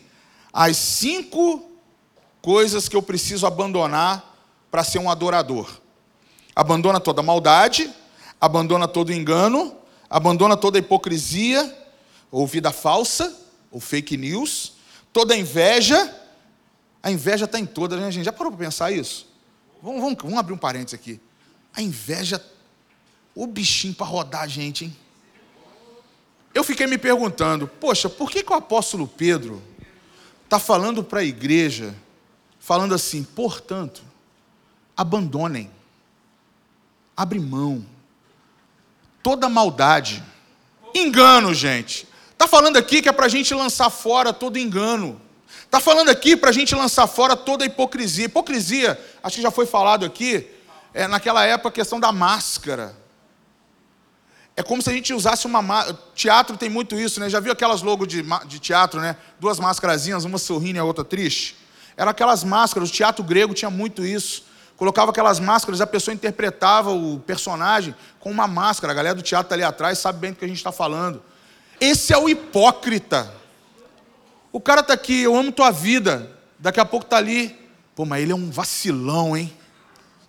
as 0.54 0.78
cinco 0.78 1.72
coisas 2.40 2.88
que 2.88 2.96
eu 2.96 3.02
preciso 3.02 3.48
abandonar 3.48 4.38
para 4.70 4.84
ser 4.84 5.00
um 5.00 5.10
adorador. 5.10 5.68
Abandona 6.56 7.00
toda 7.00 7.24
maldade, 7.24 7.92
abandona 8.40 8.88
todo 8.88 9.12
engano, 9.12 9.76
abandona 10.08 10.56
toda 10.56 10.78
hipocrisia, 10.78 11.76
ou 12.30 12.46
vida 12.46 12.72
falsa, 12.72 13.36
ou 13.72 13.80
fake 13.80 14.16
news, 14.18 14.74
toda 15.12 15.36
inveja. 15.36 16.16
A 17.02 17.10
inveja 17.10 17.46
está 17.46 17.60
em 17.60 17.66
todas, 17.66 18.00
né, 18.00 18.12
gente? 18.12 18.26
Já 18.26 18.32
parou 18.32 18.52
para 18.52 18.66
pensar 18.66 18.92
isso? 18.92 19.28
Vamos, 19.82 20.00
vamos, 20.00 20.18
vamos 20.22 20.38
abrir 20.38 20.54
um 20.54 20.60
parênteses 20.60 20.94
aqui. 20.94 21.20
A 21.74 21.82
inveja, 21.82 22.40
o 23.34 23.48
bichinho 23.48 23.96
para 23.96 24.06
rodar 24.06 24.44
a 24.44 24.48
gente, 24.48 24.86
hein? 24.86 24.96
Eu 26.58 26.64
fiquei 26.64 26.88
me 26.88 26.98
perguntando, 26.98 27.68
poxa, 27.68 28.10
por 28.10 28.32
que, 28.32 28.44
que 28.44 28.52
o 28.52 28.56
apóstolo 28.56 29.08
Pedro 29.08 29.62
está 30.44 30.58
falando 30.58 31.04
para 31.04 31.20
a 31.20 31.24
igreja, 31.24 31.94
falando 32.60 32.96
assim, 32.96 33.24
portanto, 33.24 34.02
abandonem 34.96 35.70
abre 37.18 37.40
mão. 37.40 37.84
Toda 39.24 39.50
maldade. 39.50 40.24
Engano, 40.94 41.52
gente. 41.52 42.08
Está 42.32 42.48
falando 42.48 42.78
aqui 42.78 43.02
que 43.02 43.10
é 43.10 43.12
para 43.12 43.26
a 43.26 43.30
gente 43.30 43.52
lançar 43.56 43.90
fora 43.90 44.32
todo 44.32 44.60
engano. 44.60 45.20
Está 45.64 45.80
falando 45.80 46.10
aqui 46.10 46.38
para 46.38 46.52
a 46.52 46.54
gente 46.54 46.76
lançar 46.76 47.08
fora 47.08 47.36
toda 47.36 47.66
hipocrisia. 47.66 48.26
Hipocrisia, 48.26 49.04
acho 49.24 49.38
que 49.38 49.42
já 49.42 49.50
foi 49.50 49.66
falado 49.66 50.06
aqui, 50.06 50.48
é, 50.94 51.08
naquela 51.08 51.44
época 51.44 51.70
a 51.70 51.72
questão 51.72 52.00
da 52.00 52.12
máscara. 52.12 52.96
É 54.58 54.64
como 54.64 54.82
se 54.82 54.90
a 54.90 54.94
gente 54.94 55.14
usasse 55.14 55.46
uma 55.46 55.62
máscara. 55.62 55.98
Teatro 56.14 56.58
tem 56.58 56.70
muito 56.70 57.00
isso, 57.00 57.22
né? 57.22 57.30
Já 57.30 57.40
viu 57.40 57.54
aquelas 57.54 57.82
logos 57.82 58.10
de, 58.10 58.26
de 58.46 58.60
teatro, 58.60 59.00
né? 59.00 59.16
Duas 59.40 59.60
máscarazinhas, 59.60 60.26
uma 60.26 60.38
sorrindo 60.38 60.78
e 60.78 60.80
a 60.80 60.84
outra 60.84 61.06
triste? 61.06 61.56
Eram 61.96 62.12
aquelas 62.12 62.44
máscaras, 62.44 62.90
o 62.90 62.92
teatro 62.92 63.24
grego 63.24 63.54
tinha 63.54 63.70
muito 63.70 64.06
isso 64.06 64.48
colocava 64.78 65.10
aquelas 65.10 65.40
máscaras, 65.40 65.82
a 65.82 65.88
pessoa 65.88 66.14
interpretava 66.14 66.92
o 66.92 67.20
personagem 67.20 67.96
com 68.20 68.30
uma 68.30 68.48
máscara. 68.48 68.94
A 68.94 68.96
galera 68.96 69.16
do 69.16 69.24
teatro 69.24 69.48
está 69.48 69.56
ali 69.56 69.64
atrás 69.64 69.98
sabe 69.98 70.20
bem 70.20 70.32
do 70.32 70.38
que 70.38 70.46
a 70.46 70.48
gente 70.48 70.58
está 70.58 70.72
falando. 70.72 71.22
Esse 71.82 72.14
é 72.14 72.18
o 72.18 72.30
hipócrita. 72.30 73.34
O 74.52 74.62
cara 74.62 74.82
está 74.82 74.94
aqui, 74.94 75.24
eu 75.24 75.36
amo 75.36 75.52
tua 75.52 75.72
vida. 75.72 76.32
Daqui 76.60 76.80
a 76.80 76.86
pouco 76.86 77.06
está 77.06 77.18
ali. 77.18 77.56
Pô, 77.96 78.06
mas 78.06 78.22
ele 78.22 78.32
é 78.32 78.36
um 78.36 78.52
vacilão, 78.52 79.36
hein? 79.36 79.52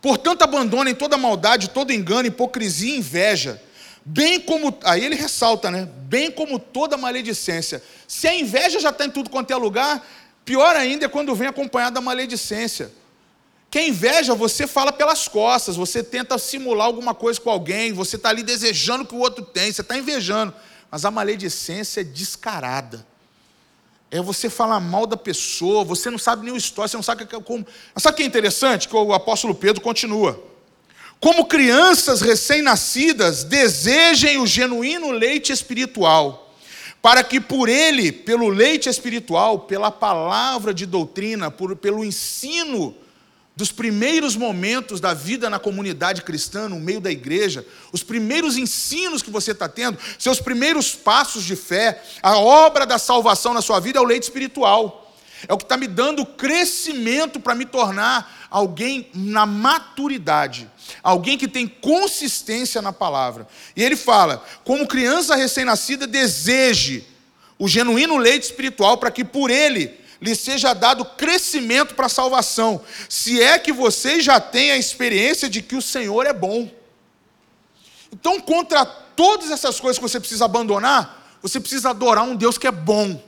Portanto, 0.00 0.42
abandonem 0.42 0.94
toda 0.94 1.18
maldade, 1.18 1.68
todo 1.68 1.92
engano, 1.92 2.28
hipocrisia 2.28 2.94
e 2.94 2.98
inveja. 2.98 3.60
Bem 4.10 4.40
como. 4.40 4.74
Aí 4.84 5.04
ele 5.04 5.14
ressalta, 5.14 5.70
né? 5.70 5.86
Bem 6.04 6.30
como 6.30 6.58
toda 6.58 6.96
maledicência. 6.96 7.82
Se 8.06 8.26
a 8.26 8.34
inveja 8.34 8.80
já 8.80 8.88
está 8.88 9.04
em 9.04 9.10
tudo 9.10 9.28
quanto 9.28 9.50
é 9.50 9.56
lugar, 9.56 10.02
pior 10.46 10.74
ainda 10.74 11.04
é 11.04 11.08
quando 11.08 11.34
vem 11.34 11.46
acompanhada 11.46 11.96
da 11.96 12.00
maledicência. 12.00 12.90
Que 13.70 13.78
a 13.78 13.86
inveja 13.86 14.34
você 14.34 14.66
fala 14.66 14.90
pelas 14.92 15.28
costas, 15.28 15.76
você 15.76 16.02
tenta 16.02 16.38
simular 16.38 16.86
alguma 16.86 17.14
coisa 17.14 17.38
com 17.38 17.50
alguém, 17.50 17.92
você 17.92 18.16
está 18.16 18.30
ali 18.30 18.42
desejando 18.42 19.04
que 19.04 19.14
o 19.14 19.18
outro 19.18 19.44
tem, 19.44 19.70
você 19.70 19.82
está 19.82 19.98
invejando. 19.98 20.54
Mas 20.90 21.04
a 21.04 21.10
maledicência 21.10 22.00
é 22.00 22.04
descarada. 22.04 23.06
É 24.10 24.22
você 24.22 24.48
falar 24.48 24.80
mal 24.80 25.06
da 25.06 25.18
pessoa, 25.18 25.84
você 25.84 26.08
não 26.08 26.16
sabe 26.16 26.46
nem 26.46 26.54
o 26.54 26.56
história, 26.56 26.88
você 26.88 26.96
não 26.96 27.02
sabe 27.02 27.26
como. 27.26 27.66
Sabe 27.98 28.14
o 28.14 28.16
que 28.16 28.22
é 28.22 28.26
interessante? 28.26 28.88
Que 28.88 28.96
o 28.96 29.12
apóstolo 29.12 29.54
Pedro 29.54 29.82
continua. 29.82 30.42
Como 31.20 31.46
crianças 31.46 32.20
recém-nascidas, 32.20 33.42
desejem 33.42 34.38
o 34.38 34.46
genuíno 34.46 35.10
leite 35.10 35.52
espiritual, 35.52 36.54
para 37.02 37.24
que 37.24 37.40
por 37.40 37.68
ele, 37.68 38.12
pelo 38.12 38.48
leite 38.48 38.88
espiritual, 38.88 39.60
pela 39.60 39.90
palavra 39.90 40.72
de 40.72 40.86
doutrina, 40.86 41.50
por, 41.50 41.74
pelo 41.74 42.04
ensino 42.04 42.94
dos 43.56 43.72
primeiros 43.72 44.36
momentos 44.36 45.00
da 45.00 45.12
vida 45.12 45.50
na 45.50 45.58
comunidade 45.58 46.22
cristã, 46.22 46.68
no 46.68 46.78
meio 46.78 47.00
da 47.00 47.10
igreja, 47.10 47.66
os 47.90 48.04
primeiros 48.04 48.56
ensinos 48.56 49.20
que 49.20 49.32
você 49.32 49.50
está 49.50 49.68
tendo, 49.68 49.98
seus 50.16 50.40
primeiros 50.40 50.94
passos 50.94 51.42
de 51.42 51.56
fé, 51.56 52.00
a 52.22 52.38
obra 52.38 52.86
da 52.86 52.98
salvação 52.98 53.52
na 53.52 53.60
sua 53.60 53.80
vida 53.80 53.98
é 53.98 54.00
o 54.00 54.04
leite 54.04 54.22
espiritual. 54.22 55.04
É 55.46 55.52
o 55.52 55.56
que 55.56 55.64
está 55.64 55.76
me 55.76 55.86
dando 55.86 56.24
crescimento 56.24 57.38
para 57.38 57.54
me 57.54 57.64
tornar 57.64 58.48
alguém 58.50 59.08
na 59.14 59.46
maturidade, 59.46 60.68
alguém 61.02 61.38
que 61.38 61.48
tem 61.48 61.66
consistência 61.66 62.82
na 62.82 62.92
palavra. 62.92 63.46
E 63.76 63.82
ele 63.82 63.96
fala: 63.96 64.44
como 64.64 64.86
criança 64.86 65.34
recém-nascida, 65.34 66.06
deseje 66.06 67.06
o 67.58 67.66
genuíno 67.66 68.16
leite 68.16 68.44
espiritual 68.44 68.98
para 68.98 69.10
que 69.10 69.24
por 69.24 69.50
ele 69.50 69.98
lhe 70.20 70.34
seja 70.34 70.74
dado 70.74 71.04
crescimento 71.04 71.94
para 71.94 72.06
a 72.06 72.10
salvação, 72.10 72.80
se 73.08 73.40
é 73.40 73.58
que 73.58 73.72
vocês 73.72 74.24
já 74.24 74.40
têm 74.40 74.72
a 74.72 74.76
experiência 74.76 75.48
de 75.48 75.62
que 75.62 75.76
o 75.76 75.82
Senhor 75.82 76.26
é 76.26 76.32
bom. 76.32 76.68
Então, 78.12 78.40
contra 78.40 78.84
todas 78.84 79.50
essas 79.50 79.78
coisas 79.78 79.98
que 79.98 80.08
você 80.08 80.18
precisa 80.18 80.44
abandonar, 80.44 81.38
você 81.42 81.60
precisa 81.60 81.90
adorar 81.90 82.24
um 82.24 82.34
Deus 82.34 82.58
que 82.58 82.66
é 82.66 82.72
bom. 82.72 83.22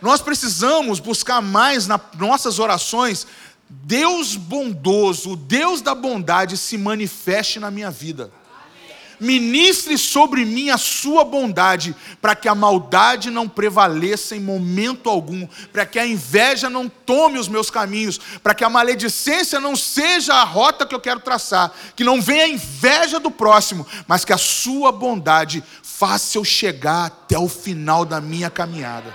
Nós 0.00 0.20
precisamos 0.20 1.00
buscar 1.00 1.40
mais 1.40 1.86
nas 1.86 2.00
nossas 2.14 2.58
orações, 2.58 3.26
Deus 3.68 4.36
bondoso, 4.36 5.32
o 5.32 5.36
Deus 5.36 5.80
da 5.80 5.94
bondade 5.94 6.56
se 6.56 6.78
manifeste 6.78 7.60
na 7.60 7.70
minha 7.70 7.90
vida 7.90 8.30
ministre 9.20 9.98
sobre 9.98 10.44
mim 10.44 10.70
a 10.70 10.78
sua 10.78 11.24
bondade, 11.24 11.94
para 12.20 12.34
que 12.34 12.48
a 12.48 12.54
maldade 12.54 13.30
não 13.30 13.48
prevaleça 13.48 14.36
em 14.36 14.40
momento 14.40 15.08
algum, 15.08 15.46
para 15.72 15.84
que 15.86 15.98
a 15.98 16.06
inveja 16.06 16.70
não 16.70 16.88
tome 16.88 17.38
os 17.38 17.48
meus 17.48 17.70
caminhos, 17.70 18.18
para 18.42 18.54
que 18.54 18.64
a 18.64 18.70
maledicência 18.70 19.60
não 19.60 19.74
seja 19.74 20.34
a 20.34 20.44
rota 20.44 20.86
que 20.86 20.94
eu 20.94 21.00
quero 21.00 21.20
traçar, 21.20 21.72
que 21.96 22.04
não 22.04 22.20
venha 22.20 22.44
a 22.44 22.48
inveja 22.48 23.18
do 23.18 23.30
próximo, 23.30 23.86
mas 24.06 24.24
que 24.24 24.32
a 24.32 24.38
sua 24.38 24.92
bondade 24.92 25.62
faça 25.82 26.38
eu 26.38 26.44
chegar 26.44 27.06
até 27.06 27.38
o 27.38 27.48
final 27.48 28.04
da 28.04 28.20
minha 28.20 28.50
caminhada. 28.50 29.14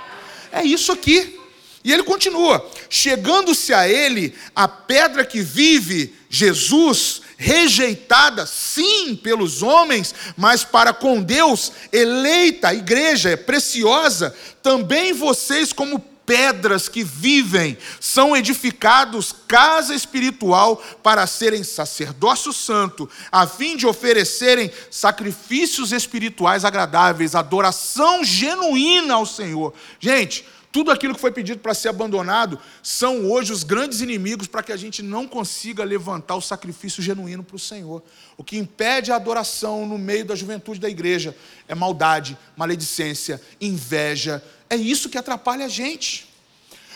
É 0.52 0.64
isso 0.64 0.92
aqui. 0.92 1.40
E 1.84 1.92
ele 1.92 2.04
continua: 2.04 2.70
chegando-se 2.90 3.74
a 3.74 3.88
ele 3.88 4.34
a 4.56 4.68
pedra 4.68 5.26
que 5.26 5.42
vive, 5.42 6.16
Jesus, 6.30 7.22
rejeitada, 7.38 8.46
sim, 8.46 9.16
pelos 9.16 9.62
homens, 9.62 10.16
mas 10.38 10.64
para 10.64 10.94
com 10.94 11.22
Deus, 11.22 11.72
eleita, 11.92 12.70
a 12.70 12.74
igreja 12.74 13.32
é 13.32 13.36
preciosa, 13.36 14.34
também 14.62 15.14
vocês, 15.14 15.74
como 15.74 16.00
pedras 16.26 16.88
que 16.88 17.04
vivem, 17.04 17.78
são 18.00 18.36
edificados 18.36 19.36
casa 19.48 19.94
espiritual 19.94 20.82
para 21.02 21.28
serem 21.28 21.64
sacerdócio 21.64 22.54
santo, 22.54 23.10
a 23.32 23.46
fim 23.46 23.76
de 23.76 23.86
oferecerem 23.86 24.72
sacrifícios 24.90 25.92
espirituais 25.92 26.64
agradáveis, 26.64 27.36
adoração 27.36 28.24
genuína 28.24 29.16
ao 29.16 29.26
Senhor. 29.26 29.74
Gente, 30.00 30.46
tudo 30.74 30.90
aquilo 30.90 31.14
que 31.14 31.22
foi 31.22 31.32
pedido 31.32 31.60
para 31.60 31.76
ser 31.76 31.90
abandonado 31.90 32.60
são 32.82 33.30
hoje 33.30 33.54
os 33.54 33.64
grandes 33.64 34.02
inimigos 34.02 34.48
para 34.48 34.64
que 34.64 34.72
a 34.72 34.76
gente 34.76 35.04
não 35.04 35.28
consiga 35.28 35.84
levantar 35.84 36.36
o 36.36 36.42
sacrifício 36.42 37.02
genuíno 37.02 37.44
para 37.44 37.56
o 37.56 37.60
Senhor. 37.60 38.02
O 38.36 38.44
que 38.44 38.58
impede 38.58 39.12
a 39.12 39.16
adoração 39.16 39.86
no 39.86 40.00
meio 40.00 40.26
da 40.26 40.34
juventude 40.34 40.80
da 40.80 40.90
igreja 40.90 41.38
é 41.68 41.76
maldade, 41.76 42.36
maledicência, 42.58 43.40
inveja. 43.62 44.44
É 44.68 44.76
isso 44.76 45.10
que 45.10 45.18
atrapalha 45.18 45.68
a 45.68 45.70
gente. 45.70 46.28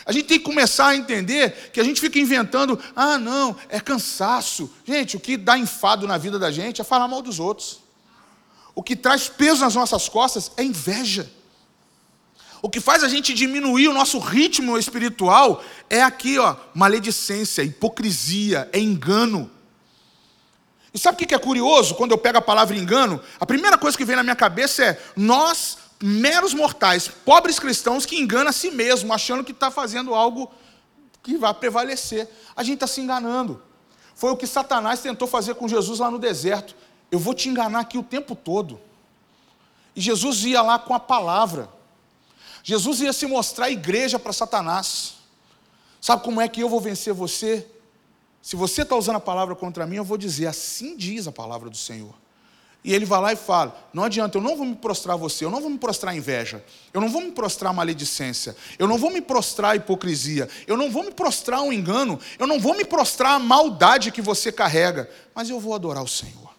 A 0.07 0.11
gente 0.11 0.25
tem 0.25 0.39
que 0.39 0.45
começar 0.45 0.87
a 0.87 0.95
entender 0.95 1.69
que 1.71 1.79
a 1.79 1.83
gente 1.83 2.01
fica 2.01 2.17
inventando, 2.17 2.79
ah, 2.95 3.19
não, 3.19 3.55
é 3.69 3.79
cansaço. 3.79 4.73
Gente, 4.87 5.15
o 5.15 5.19
que 5.19 5.37
dá 5.37 5.55
enfado 5.55 6.07
na 6.07 6.17
vida 6.17 6.39
da 6.39 6.49
gente 6.49 6.81
é 6.81 6.83
falar 6.83 7.07
mal 7.07 7.21
dos 7.21 7.39
outros. 7.39 7.79
O 8.73 8.81
que 8.81 8.95
traz 8.95 9.29
peso 9.29 9.61
nas 9.61 9.75
nossas 9.75 10.09
costas 10.09 10.51
é 10.57 10.63
inveja. 10.63 11.29
O 12.67 12.69
que 12.69 12.81
faz 12.81 13.01
a 13.01 13.07
gente 13.07 13.33
diminuir 13.33 13.87
o 13.87 13.93
nosso 13.93 14.19
ritmo 14.19 14.77
espiritual 14.77 15.63
é 15.89 16.03
aqui, 16.03 16.37
ó, 16.37 16.53
maledicência, 16.73 17.63
hipocrisia, 17.63 18.69
é 18.73 18.77
engano. 18.77 19.49
E 20.93 20.99
sabe 20.99 21.15
o 21.15 21.25
que 21.25 21.33
é 21.33 21.39
curioso 21.39 21.95
quando 21.95 22.11
eu 22.11 22.17
pego 22.17 22.39
a 22.39 22.41
palavra 22.41 22.75
engano? 22.75 23.21
A 23.39 23.45
primeira 23.45 23.77
coisa 23.77 23.97
que 23.97 24.03
vem 24.03 24.17
na 24.17 24.21
minha 24.21 24.35
cabeça 24.35 24.83
é 24.83 25.01
nós, 25.15 25.77
meros 26.03 26.53
mortais, 26.53 27.07
pobres 27.07 27.57
cristãos 27.57 28.05
que 28.05 28.17
enganam 28.17 28.49
a 28.49 28.51
si 28.51 28.69
mesmo, 28.69 29.13
achando 29.13 29.45
que 29.45 29.53
está 29.53 29.71
fazendo 29.71 30.13
algo 30.13 30.51
que 31.23 31.37
vai 31.37 31.53
prevalecer. 31.53 32.27
A 32.53 32.63
gente 32.63 32.73
está 32.73 32.87
se 32.87 32.99
enganando. 32.99 33.61
Foi 34.13 34.31
o 34.31 34.35
que 34.35 34.45
Satanás 34.45 34.99
tentou 34.99 35.25
fazer 35.25 35.55
com 35.55 35.69
Jesus 35.69 35.99
lá 35.99 36.11
no 36.11 36.19
deserto. 36.19 36.75
Eu 37.09 37.17
vou 37.17 37.33
te 37.33 37.47
enganar 37.47 37.79
aqui 37.79 37.97
o 37.97 38.03
tempo 38.03 38.35
todo. 38.35 38.77
E 39.95 40.01
Jesus 40.01 40.43
ia 40.43 40.61
lá 40.61 40.77
com 40.77 40.93
a 40.93 40.99
palavra. 40.99 41.76
Jesus 42.67 42.99
ia 42.99 43.13
se 43.13 43.25
mostrar 43.25 43.71
igreja 43.71 44.19
para 44.19 44.33
Satanás. 44.33 45.13
Sabe 46.01 46.21
como 46.21 46.41
é 46.41 46.49
que 46.49 46.59
eu 46.59 46.67
vou 46.67 46.81
vencer 46.81 47.13
você? 47.13 47.65
Se 48.41 48.57
você 48.57 48.81
está 48.81 48.93
usando 48.93 49.15
a 49.15 49.21
palavra 49.21 49.55
contra 49.55 49.87
mim, 49.87 49.95
eu 49.95 50.03
vou 50.03 50.17
dizer, 50.17 50.47
assim 50.47 50.97
diz 50.97 51.29
a 51.29 51.31
palavra 51.31 51.69
do 51.69 51.77
Senhor. 51.77 52.13
E 52.83 52.93
ele 52.93 53.05
vai 53.05 53.21
lá 53.21 53.31
e 53.31 53.37
fala: 53.37 53.89
Não 53.93 54.03
adianta, 54.03 54.37
eu 54.37 54.41
não 54.41 54.57
vou 54.57 54.65
me 54.65 54.75
prostrar 54.75 55.13
a 55.13 55.17
você, 55.17 55.45
eu 55.45 55.49
não 55.49 55.61
vou 55.61 55.69
me 55.69 55.77
prostrar 55.77 56.13
a 56.13 56.17
inveja, 56.17 56.61
eu 56.93 56.99
não 56.99 57.07
vou 57.07 57.21
me 57.21 57.31
prostrar 57.31 57.71
a 57.71 57.73
maledicência, 57.73 58.53
eu 58.77 58.85
não 58.85 58.97
vou 58.97 59.11
me 59.11 59.21
prostrar 59.21 59.71
a 59.71 59.75
hipocrisia, 59.77 60.49
eu 60.67 60.75
não 60.75 60.91
vou 60.91 61.05
me 61.05 61.11
prostrar 61.11 61.59
ao 61.59 61.71
engano, 61.71 62.19
eu 62.37 62.45
não 62.45 62.59
vou 62.59 62.75
me 62.75 62.83
prostrar 62.83 63.31
a 63.31 63.39
maldade 63.39 64.11
que 64.11 64.21
você 64.21 64.51
carrega, 64.51 65.09
mas 65.33 65.49
eu 65.49 65.57
vou 65.57 65.73
adorar 65.73 66.03
o 66.03 66.07
Senhor, 66.07 66.53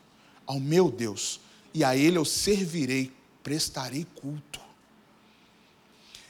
ao 0.47 0.59
meu 0.59 0.91
Deus, 0.91 1.39
e 1.75 1.85
a 1.85 1.95
Ele 1.95 2.17
eu 2.17 2.25
servirei, 2.25 3.13
prestarei 3.43 4.07
culto. 4.19 4.68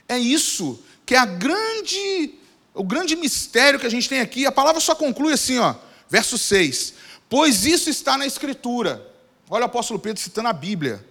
É 0.09 0.19
isso 0.19 0.83
que 1.05 1.15
é 1.15 1.19
a 1.19 1.25
grande, 1.25 2.35
o 2.75 2.83
grande 2.83 3.15
mistério 3.15 3.79
que 3.79 3.87
a 3.87 3.91
gente 3.91 4.09
tem 4.09 4.21
aqui. 4.21 4.47
A 4.47 4.53
palavra 4.53 4.81
só 4.81 4.95
conclui 4.95 5.33
assim, 5.33 5.59
ó, 5.59 5.75
verso 6.09 6.39
6. 6.39 6.95
Pois 7.29 7.65
isso 7.67 7.91
está 7.91 8.17
na 8.17 8.27
Escritura. 8.27 9.07
Olha 9.51 9.63
o 9.63 9.67
apóstolo 9.67 9.99
Pedro 9.99 10.23
citando 10.23 10.49
a 10.49 10.53
Bíblia. 10.53 11.05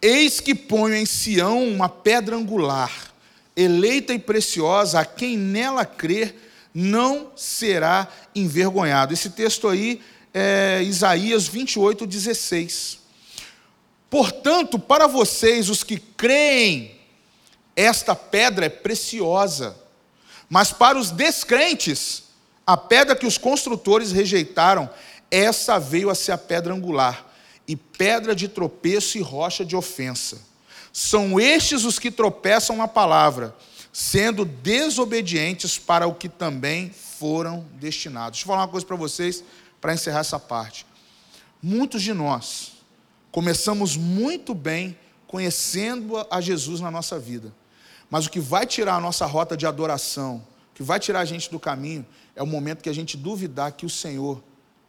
Eis 0.00 0.40
que 0.40 0.54
ponho 0.54 0.94
em 0.94 1.06
Sião 1.06 1.66
uma 1.66 1.88
pedra 1.88 2.36
angular, 2.36 2.92
eleita 3.56 4.12
e 4.12 4.18
preciosa, 4.18 5.00
a 5.00 5.04
quem 5.04 5.36
nela 5.36 5.86
crer 5.86 6.36
não 6.74 7.30
será 7.36 8.08
envergonhado. 8.34 9.14
Esse 9.14 9.30
texto 9.30 9.68
aí 9.68 10.02
é 10.34 10.82
Isaías 10.82 11.46
28, 11.46 12.06
16. 12.06 12.98
Portanto, 14.10 14.78
para 14.78 15.06
vocês, 15.06 15.70
os 15.70 15.82
que 15.82 15.98
creem 15.98 16.93
esta 17.76 18.14
pedra 18.14 18.66
é 18.66 18.68
preciosa. 18.68 19.76
Mas 20.48 20.72
para 20.72 20.98
os 20.98 21.10
descrentes, 21.10 22.24
a 22.66 22.76
pedra 22.76 23.16
que 23.16 23.26
os 23.26 23.38
construtores 23.38 24.12
rejeitaram, 24.12 24.88
essa 25.30 25.78
veio 25.78 26.10
a 26.10 26.14
ser 26.14 26.32
a 26.32 26.38
pedra 26.38 26.72
angular, 26.72 27.26
e 27.66 27.74
pedra 27.74 28.34
de 28.34 28.46
tropeço 28.46 29.18
e 29.18 29.22
rocha 29.22 29.64
de 29.64 29.74
ofensa. 29.74 30.38
São 30.92 31.40
estes 31.40 31.84
os 31.84 31.98
que 31.98 32.10
tropeçam 32.10 32.76
na 32.76 32.86
palavra, 32.86 33.54
sendo 33.92 34.44
desobedientes 34.44 35.78
para 35.78 36.06
o 36.06 36.14
que 36.14 36.28
também 36.28 36.90
foram 36.90 37.64
destinados. 37.74 38.38
Deixa 38.38 38.44
eu 38.44 38.48
falar 38.48 38.62
uma 38.62 38.68
coisa 38.68 38.86
para 38.86 38.96
vocês, 38.96 39.42
para 39.80 39.94
encerrar 39.94 40.20
essa 40.20 40.38
parte. 40.38 40.86
Muitos 41.62 42.02
de 42.02 42.12
nós 42.12 42.72
começamos 43.32 43.96
muito 43.96 44.54
bem 44.54 44.96
conhecendo 45.26 46.24
a 46.30 46.40
Jesus 46.40 46.80
na 46.80 46.90
nossa 46.90 47.18
vida 47.18 47.52
mas 48.10 48.26
o 48.26 48.30
que 48.30 48.40
vai 48.40 48.66
tirar 48.66 48.96
a 48.96 49.00
nossa 49.00 49.26
rota 49.26 49.56
de 49.56 49.66
adoração, 49.66 50.36
o 50.72 50.74
que 50.74 50.82
vai 50.82 51.00
tirar 51.00 51.20
a 51.20 51.24
gente 51.24 51.50
do 51.50 51.58
caminho, 51.58 52.04
é 52.36 52.42
o 52.42 52.46
momento 52.46 52.82
que 52.82 52.88
a 52.88 52.94
gente 52.94 53.16
duvidar 53.16 53.72
que 53.72 53.86
o 53.86 53.90
Senhor 53.90 54.42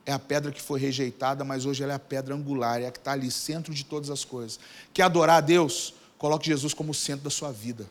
é 0.06 0.12
a 0.12 0.19
pedra 0.19 0.51
que 0.51 0.62
foi 0.62 0.80
rejeitada, 0.80 1.43
mas 1.43 1.65
hoje 1.65 1.84
ela 1.84 1.93
é 1.93 1.95
a 1.95 1.99
pedra 1.99 2.36
angular, 2.36 2.82
é 2.82 2.88
a 2.88 2.91
que 2.91 2.99
está 2.99 3.13
ali, 3.13 3.32
centro 3.32 3.73
de 3.73 3.84
todas 3.84 4.10
as 4.10 4.23
coisas. 4.23 4.60
Quer 4.93 5.04
adorar 5.04 5.38
a 5.38 5.41
Deus? 5.41 5.93
Coloque 6.17 6.45
Jesus 6.45 6.73
como 6.73 6.93
centro 6.93 7.23
da 7.23 7.30
sua 7.30 7.51
vida. 7.51 7.88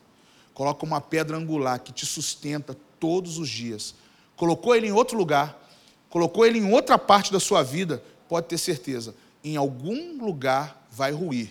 Coloque 0.54 0.84
uma 0.84 1.00
pedra 1.00 1.36
angular 1.36 1.80
que 1.80 1.92
te 1.92 2.06
sustenta 2.06 2.76
todos 3.00 3.38
os 3.38 3.48
dias. 3.48 3.94
colocou 4.36 4.74
ele 4.74 4.88
em 4.88 4.92
outro 4.92 5.16
lugar, 5.16 5.60
colocou 6.08 6.46
ele 6.46 6.58
em 6.58 6.72
outra 6.72 6.98
parte 6.98 7.32
da 7.32 7.38
sua 7.38 7.62
vida, 7.62 8.02
pode 8.28 8.46
ter 8.46 8.58
certeza, 8.58 9.14
em 9.44 9.56
algum 9.56 10.18
lugar 10.24 10.86
vai 10.90 11.12
ruir. 11.12 11.48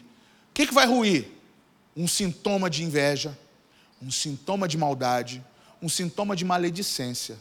O 0.49 0.53
que, 0.53 0.67
que 0.67 0.73
vai 0.73 0.85
ruir? 0.85 1.29
Um 1.95 2.07
sintoma 2.07 2.69
de 2.69 2.83
inveja, 2.83 3.37
um 4.03 4.11
sintoma 4.11 4.67
de 4.67 4.77
maldade, 4.77 5.43
um 5.81 5.87
sintoma 5.87 6.35
de 6.35 6.43
maledicência, 6.43 7.37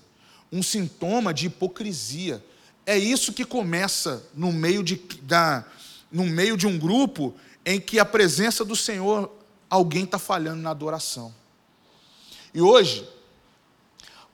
um 0.50 0.62
sintoma 0.62 1.34
de 1.34 1.46
hipocrisia. 1.46 2.44
É 2.86 2.96
isso 2.96 3.32
que 3.32 3.44
começa 3.44 4.24
no 4.34 4.52
meio 4.52 4.82
de, 4.82 4.96
da, 5.22 5.64
no 6.10 6.24
meio 6.24 6.56
de 6.56 6.66
um 6.66 6.78
grupo 6.78 7.34
em 7.64 7.80
que 7.80 7.98
a 7.98 8.04
presença 8.04 8.64
do 8.64 8.76
Senhor, 8.76 9.30
alguém 9.68 10.04
está 10.04 10.18
falhando 10.18 10.62
na 10.62 10.70
adoração. 10.70 11.34
E 12.52 12.60
hoje, 12.60 13.08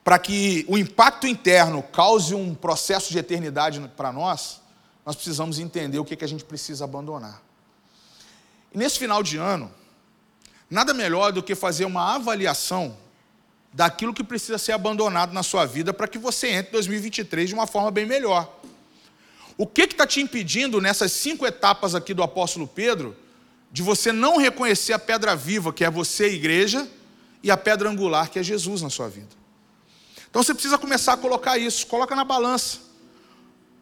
para 0.03 0.19
que 0.19 0.65
o 0.67 0.77
impacto 0.77 1.27
interno 1.27 1.81
cause 1.83 2.33
um 2.33 2.53
processo 2.53 3.11
de 3.11 3.19
eternidade 3.19 3.79
para 3.95 4.11
nós, 4.11 4.61
nós 5.05 5.15
precisamos 5.15 5.59
entender 5.59 5.99
o 5.99 6.05
que, 6.05 6.15
que 6.15 6.25
a 6.25 6.27
gente 6.27 6.43
precisa 6.43 6.83
abandonar. 6.83 7.41
E 8.73 8.77
nesse 8.77 8.99
final 8.99 9.23
de 9.23 9.37
ano, 9.37 9.71
nada 10.69 10.93
melhor 10.93 11.31
do 11.31 11.41
que 11.41 11.55
fazer 11.55 11.85
uma 11.85 12.15
avaliação 12.15 12.95
daquilo 13.73 14.13
que 14.13 14.23
precisa 14.23 14.57
ser 14.57 14.71
abandonado 14.71 15.33
na 15.33 15.43
sua 15.43 15.65
vida 15.65 15.93
para 15.93 16.07
que 16.07 16.17
você 16.17 16.47
entre 16.49 16.69
em 16.69 16.73
2023 16.73 17.49
de 17.49 17.55
uma 17.55 17.67
forma 17.67 17.91
bem 17.91 18.05
melhor. 18.05 18.59
O 19.57 19.67
que 19.67 19.81
está 19.81 20.07
te 20.07 20.21
impedindo 20.21 20.79
nessas 20.79 21.11
cinco 21.11 21.45
etapas 21.45 21.93
aqui 21.93 22.13
do 22.13 22.23
apóstolo 22.23 22.67
Pedro 22.67 23.15
de 23.71 23.83
você 23.83 24.11
não 24.11 24.37
reconhecer 24.37 24.93
a 24.93 24.99
pedra 24.99 25.35
viva, 25.35 25.71
que 25.71 25.83
é 25.83 25.91
você, 25.91 26.29
igreja, 26.33 26.87
e 27.43 27.51
a 27.51 27.57
pedra 27.57 27.89
angular, 27.89 28.29
que 28.29 28.39
é 28.39 28.43
Jesus 28.43 28.81
na 28.81 28.89
sua 28.89 29.07
vida? 29.07 29.29
Então 30.29 30.41
você 30.41 30.53
precisa 30.53 30.77
começar 30.77 31.13
a 31.13 31.17
colocar 31.17 31.57
isso, 31.57 31.85
coloca 31.87 32.15
na 32.15 32.23
balança. 32.23 32.79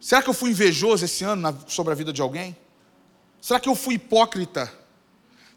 Será 0.00 0.22
que 0.22 0.28
eu 0.28 0.34
fui 0.34 0.50
invejoso 0.50 1.04
esse 1.04 1.24
ano 1.24 1.58
sobre 1.66 1.92
a 1.92 1.96
vida 1.96 2.12
de 2.12 2.22
alguém? 2.22 2.56
Será 3.40 3.58
que 3.58 3.68
eu 3.68 3.74
fui 3.74 3.94
hipócrita? 3.94 4.72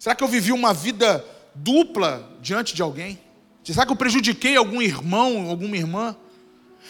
Será 0.02 0.16
que 0.16 0.24
eu 0.24 0.28
vivi 0.28 0.52
uma 0.52 0.74
vida 0.74 1.24
dupla 1.54 2.28
diante 2.42 2.74
de 2.74 2.82
alguém? 2.82 3.20
Será 3.64 3.86
que 3.86 3.92
eu 3.92 3.96
prejudiquei 3.96 4.56
algum 4.56 4.82
irmão, 4.82 5.48
alguma 5.48 5.78
irmã? 5.78 6.16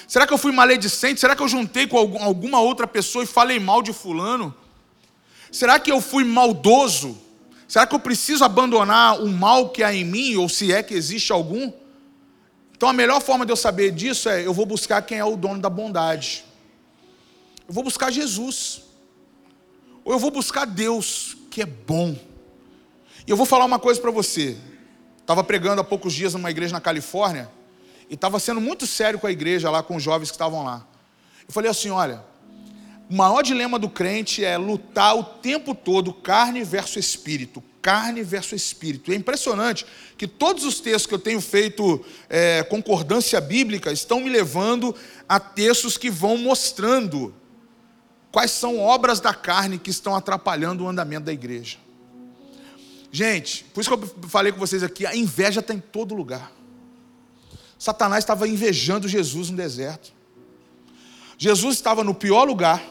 Será 0.08 0.26
que 0.26 0.32
eu 0.32 0.38
fui 0.38 0.54
maledicente? 0.54 1.20
Será 1.20 1.36
que 1.36 1.44
eu 1.44 1.48
juntei 1.50 1.86
com 1.86 1.98
alguma 1.98 2.62
outra 2.62 2.88
pessoa 2.88 3.26
e 3.26 3.28
falei 3.28 3.60
mal 3.60 3.84
de 3.84 3.92
fulano? 3.92 4.56
Será 5.52 5.78
que 5.78 5.92
eu 5.92 6.00
fui 6.00 6.24
maldoso? 6.24 7.20
Será 7.68 7.86
que 7.86 7.94
eu 7.94 8.00
preciso 8.00 8.46
abandonar 8.46 9.22
o 9.22 9.28
mal 9.28 9.68
que 9.68 9.84
há 9.84 9.94
em 9.94 10.06
mim, 10.06 10.38
ou 10.38 10.48
se 10.48 10.72
é 10.72 10.82
que 10.82 10.94
existe 10.94 11.34
algum? 11.34 11.70
Então 12.74 12.88
a 12.88 12.94
melhor 12.94 13.22
forma 13.22 13.46
de 13.46 13.52
eu 13.52 13.58
saber 13.58 13.92
disso 13.92 14.30
é 14.30 14.46
eu 14.48 14.54
vou 14.54 14.66
buscar 14.66 15.02
quem 15.02 15.18
é 15.18 15.26
o 15.26 15.36
dono 15.36 15.60
da 15.60 15.70
bondade. 15.70 16.46
Eu 17.68 17.74
vou 17.74 17.84
buscar 17.84 18.10
Jesus. 18.10 18.84
Ou 20.06 20.14
eu 20.14 20.18
vou 20.18 20.32
buscar 20.32 20.64
Deus, 20.64 21.36
que 21.50 21.62
é 21.62 21.66
bom. 21.66 22.31
E 23.26 23.32
eu 23.32 23.38
vou 23.38 23.46
falar 23.46 23.66
uma 23.66 23.80
coisa 23.80 24.00
para 24.00 24.12
você. 24.12 24.58
Estava 25.20 25.44
pregando 25.44 25.82
há 25.82 25.84
poucos 25.84 26.14
dias 26.14 26.34
numa 26.34 26.50
igreja 26.50 26.74
na 26.74 26.82
Califórnia 26.82 27.50
e 28.10 28.16
estava 28.16 28.40
sendo 28.40 28.60
muito 28.60 28.86
sério 28.86 29.20
com 29.20 29.28
a 29.28 29.32
igreja 29.32 29.70
lá, 29.70 29.82
com 29.82 29.96
os 29.96 30.04
jovens 30.04 30.30
que 30.30 30.36
estavam 30.36 30.64
lá. 30.64 30.86
Eu 31.48 31.54
falei 31.54 31.70
assim: 31.70 31.90
olha, 31.90 32.24
o 33.10 33.16
maior 33.16 33.42
dilema 33.42 33.78
do 33.78 33.90
crente 33.90 34.44
é 34.44 34.58
lutar 34.58 35.16
o 35.16 35.24
tempo 35.24 35.76
todo 35.76 36.14
carne 36.14 36.64
versus 36.64 36.98
espírito, 36.98 37.64
carne 37.82 38.24
versus 38.24 38.62
espírito. 38.62 39.12
É 39.12 39.16
impressionante 39.16 39.86
que 40.18 40.28
todos 40.28 40.66
os 40.66 40.80
textos 40.80 41.06
que 41.06 41.14
eu 41.14 41.20
tenho 41.20 41.40
feito 41.40 42.04
é, 42.30 42.64
concordância 42.64 43.40
bíblica 43.40 43.92
estão 43.92 44.20
me 44.20 44.30
levando 44.30 44.96
a 45.30 45.40
textos 45.40 45.98
que 45.98 46.10
vão 46.10 46.38
mostrando 46.38 47.34
quais 48.32 48.52
são 48.52 48.80
obras 48.80 49.20
da 49.20 49.34
carne 49.34 49.78
que 49.78 49.90
estão 49.90 50.16
atrapalhando 50.16 50.84
o 50.84 50.90
andamento 50.90 51.26
da 51.26 51.34
igreja. 51.34 51.78
Gente, 53.12 53.66
por 53.74 53.82
isso 53.82 53.90
que 53.90 54.04
eu 54.04 54.30
falei 54.30 54.54
com 54.54 54.60
vocês 54.60 54.82
aqui, 54.84 55.06
a 55.06 55.16
inveja 55.16 55.60
está 55.60 55.74
em 55.74 55.80
todo 55.80 56.16
lugar. 56.16 56.52
Satanás 57.78 58.24
estava 58.24 58.48
invejando 58.48 59.08
Jesus 59.08 59.50
no 59.50 59.58
deserto. 59.58 60.14
Jesus 61.38 61.76
estava 61.76 62.04
no 62.04 62.14
pior 62.14 62.44
lugar, 62.44 62.82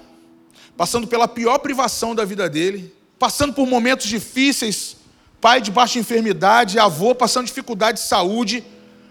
passando 0.77 1.07
pela 1.07 1.29
pior 1.29 1.59
privação 1.59 2.15
da 2.15 2.25
vida 2.25 2.51
dele, 2.51 2.95
passando 3.19 3.55
por 3.55 3.67
momentos 3.67 4.09
difíceis, 4.09 4.97
pai 5.41 5.61
de 5.61 5.71
baixa 5.71 5.99
enfermidade, 5.99 6.79
avô 6.79 7.15
passando 7.15 7.47
dificuldade 7.47 7.99
de 7.99 8.05
saúde, 8.05 8.65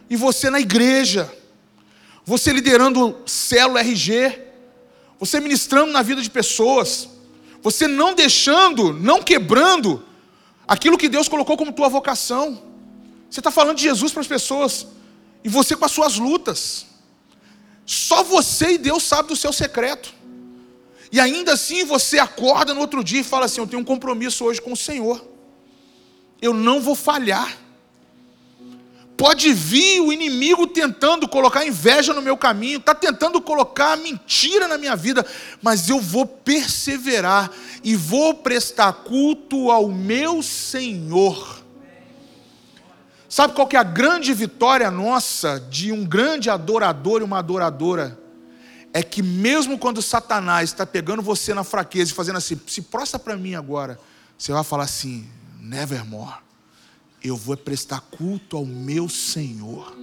e 0.10 0.15
você 0.15 0.50
na 0.50 0.60
igreja, 0.60 1.32
você 2.26 2.52
liderando 2.52 3.17
célula 3.26 3.80
RG, 3.80 4.38
você 5.17 5.39
ministrando 5.39 5.91
na 5.91 6.02
vida 6.02 6.22
de 6.22 6.30
pessoas, 6.30 7.10
você 7.63 7.88
não 7.88 8.13
deixando, 8.13 8.93
não 8.93 9.24
quebrando 9.24 10.06
aquilo 10.69 10.99
que 10.99 11.10
Deus 11.10 11.27
colocou 11.27 11.58
como 11.58 11.73
tua 11.73 11.89
vocação. 11.89 12.62
Você 13.27 13.39
está 13.39 13.49
falando 13.49 13.77
de 13.77 13.84
Jesus 13.84 14.12
para 14.12 14.21
as 14.21 14.27
pessoas, 14.27 14.86
e 15.43 15.49
você 15.49 15.75
com 15.75 15.84
as 15.84 15.91
suas 15.91 16.17
lutas. 16.17 16.86
Só 17.88 18.23
você 18.23 18.73
e 18.73 18.77
Deus 18.77 19.01
sabe 19.01 19.29
do 19.29 19.36
seu 19.36 19.51
secreto. 19.51 20.13
E 21.12 21.19
ainda 21.19 21.53
assim 21.53 21.84
você 21.84 22.19
acorda 22.19 22.71
no 22.71 22.82
outro 22.82 23.03
dia 23.03 23.21
e 23.21 23.23
fala 23.23 23.45
assim: 23.45 23.60
Eu 23.60 23.65
tenho 23.65 23.82
um 23.82 23.86
compromisso 23.86 24.45
hoje 24.45 24.62
com 24.62 24.73
o 24.73 24.77
Senhor. 24.77 25.27
Eu 26.39 26.53
não 26.53 26.79
vou 26.79 26.93
falhar. 26.93 27.58
Pode 29.19 29.51
vir 29.51 29.99
o 29.99 30.13
inimigo 30.13 30.65
tentando 30.65 31.27
colocar 31.27 31.65
inveja 31.65 32.13
no 32.13 32.21
meu 32.21 32.38
caminho, 32.38 32.77
está 32.77 32.95
tentando 32.95 33.41
colocar 33.41 33.97
mentira 33.97 34.65
na 34.65 34.77
minha 34.77 34.95
vida, 34.95 35.25
mas 35.62 35.89
eu 35.89 35.99
vou 35.99 36.25
perseverar 36.25 37.51
e 37.84 37.97
vou 37.97 38.34
prestar 38.36 38.93
culto 38.93 39.71
ao 39.71 39.89
meu 39.89 40.41
Senhor. 40.41 41.62
Sabe 43.27 43.53
qual 43.53 43.67
que 43.67 43.75
é 43.75 43.79
a 43.79 43.84
grande 43.84 44.34
vitória 44.34 44.89
nossa 44.89 45.60
de 45.69 45.91
um 45.91 46.05
grande 46.05 46.49
adorador 46.49 47.19
e 47.19 47.25
uma 47.25 47.39
adoradora? 47.39 48.17
É 48.93 49.03
que 49.03 49.21
mesmo 49.21 49.77
quando 49.77 50.01
Satanás 50.01 50.69
está 50.69 50.86
pegando 50.86 51.21
você 51.21 51.53
na 51.53 51.65
fraqueza 51.65 52.12
e 52.12 52.15
fazendo 52.15 52.38
assim, 52.38 52.58
se 52.65 52.84
prostra 52.84 53.19
para 53.19 53.36
mim 53.36 53.53
agora, 53.53 53.99
você 54.38 54.53
vai 54.53 54.63
falar 54.63 54.86
assim, 54.86 55.27
nevermore 55.60 56.49
eu 57.23 57.36
vou 57.36 57.58
prestar 57.58 58.01
culto 58.01 58.58
ao 58.58 58.65
meu 58.65 59.10
Senhor, 59.10 59.95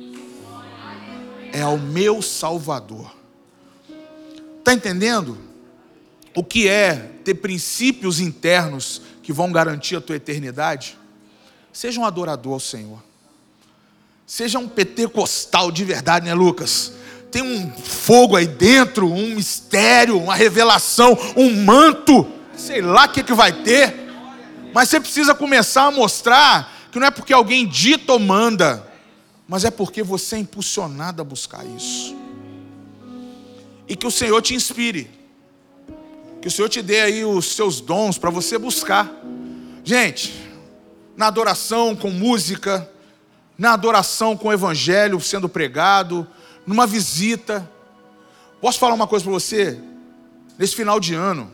é 1.53 1.63
ao 1.63 1.79
meu 1.79 2.21
Salvador. 2.21 3.15
Está 4.59 4.75
entendendo? 4.75 5.39
O 6.35 6.45
que 6.45 6.69
é 6.69 6.95
ter 7.25 7.35
princípios 7.35 8.21
internos 8.21 9.01
que 9.23 9.33
vão 9.33 9.51
garantir 9.51 9.97
a 9.97 10.01
tua 10.01 10.17
eternidade? 10.17 10.99
Seja 11.73 12.01
um 12.01 12.05
adorador 12.05 12.55
ao 12.55 12.61
Senhor. 12.61 13.03
Seja 14.27 14.59
um 14.59 14.69
pentecostal 14.69 15.71
de 15.71 15.85
verdade, 15.85 16.27
né, 16.27 16.35
Lucas? 16.35 16.93
Tem 17.31 17.43
um 17.43 17.71
fogo 17.79 18.37
aí 18.37 18.47
dentro, 18.47 19.11
um 19.11 19.35
mistério, 19.35 20.19
uma 20.19 20.35
revelação, 20.35 21.17
um 21.37 21.65
manto, 21.65 22.27
sei 22.57 22.83
lá 22.83 23.07
o 23.07 23.09
que, 23.09 23.23
que 23.23 23.35
vai 23.35 23.53
ter. 23.63 23.95
Mas 24.75 24.89
você 24.89 25.01
precisa 25.01 25.35
começar 25.35 25.85
a 25.85 25.91
mostrar 25.91 26.76
que 26.97 27.01
não 27.01 27.09
é 27.09 27.11
porque 27.11 27.35
alguém 27.35 27.67
dita 27.67 28.15
ou 28.15 28.19
manda, 28.19 28.91
mas 29.47 29.67
é 29.67 29.71
porque 29.71 30.03
você 30.03 30.37
é 30.37 30.39
impulsionado 30.39 31.21
a 31.21 31.25
buscar 31.27 31.63
isso. 31.67 32.17
E 33.87 33.95
que 33.95 34.07
o 34.07 34.11
Senhor 34.11 34.41
te 34.41 34.55
inspire. 34.55 35.11
Que 36.41 36.49
o 36.49 36.51
Senhor 36.51 36.71
te 36.71 36.81
dê 36.81 37.03
aí 37.03 37.23
os 37.23 37.53
seus 37.53 37.83
dons 37.83 38.17
para 38.17 38.31
você 38.31 38.57
buscar. 38.57 39.13
Gente, 39.85 40.33
na 41.15 41.27
adoração 41.27 41.95
com 41.95 42.09
música, 42.11 42.91
na 43.59 43.75
adoração 43.75 44.35
com 44.35 44.49
o 44.49 44.53
evangelho 44.55 45.21
sendo 45.21 45.51
pregado, 45.51 46.27
numa 46.67 46.87
visita. 46.87 47.71
Posso 48.59 48.79
falar 48.79 48.95
uma 48.95 49.07
coisa 49.07 49.23
para 49.23 49.35
você? 49.35 49.79
Nesse 50.59 50.75
final 50.75 50.99
de 50.99 51.13
ano, 51.13 51.53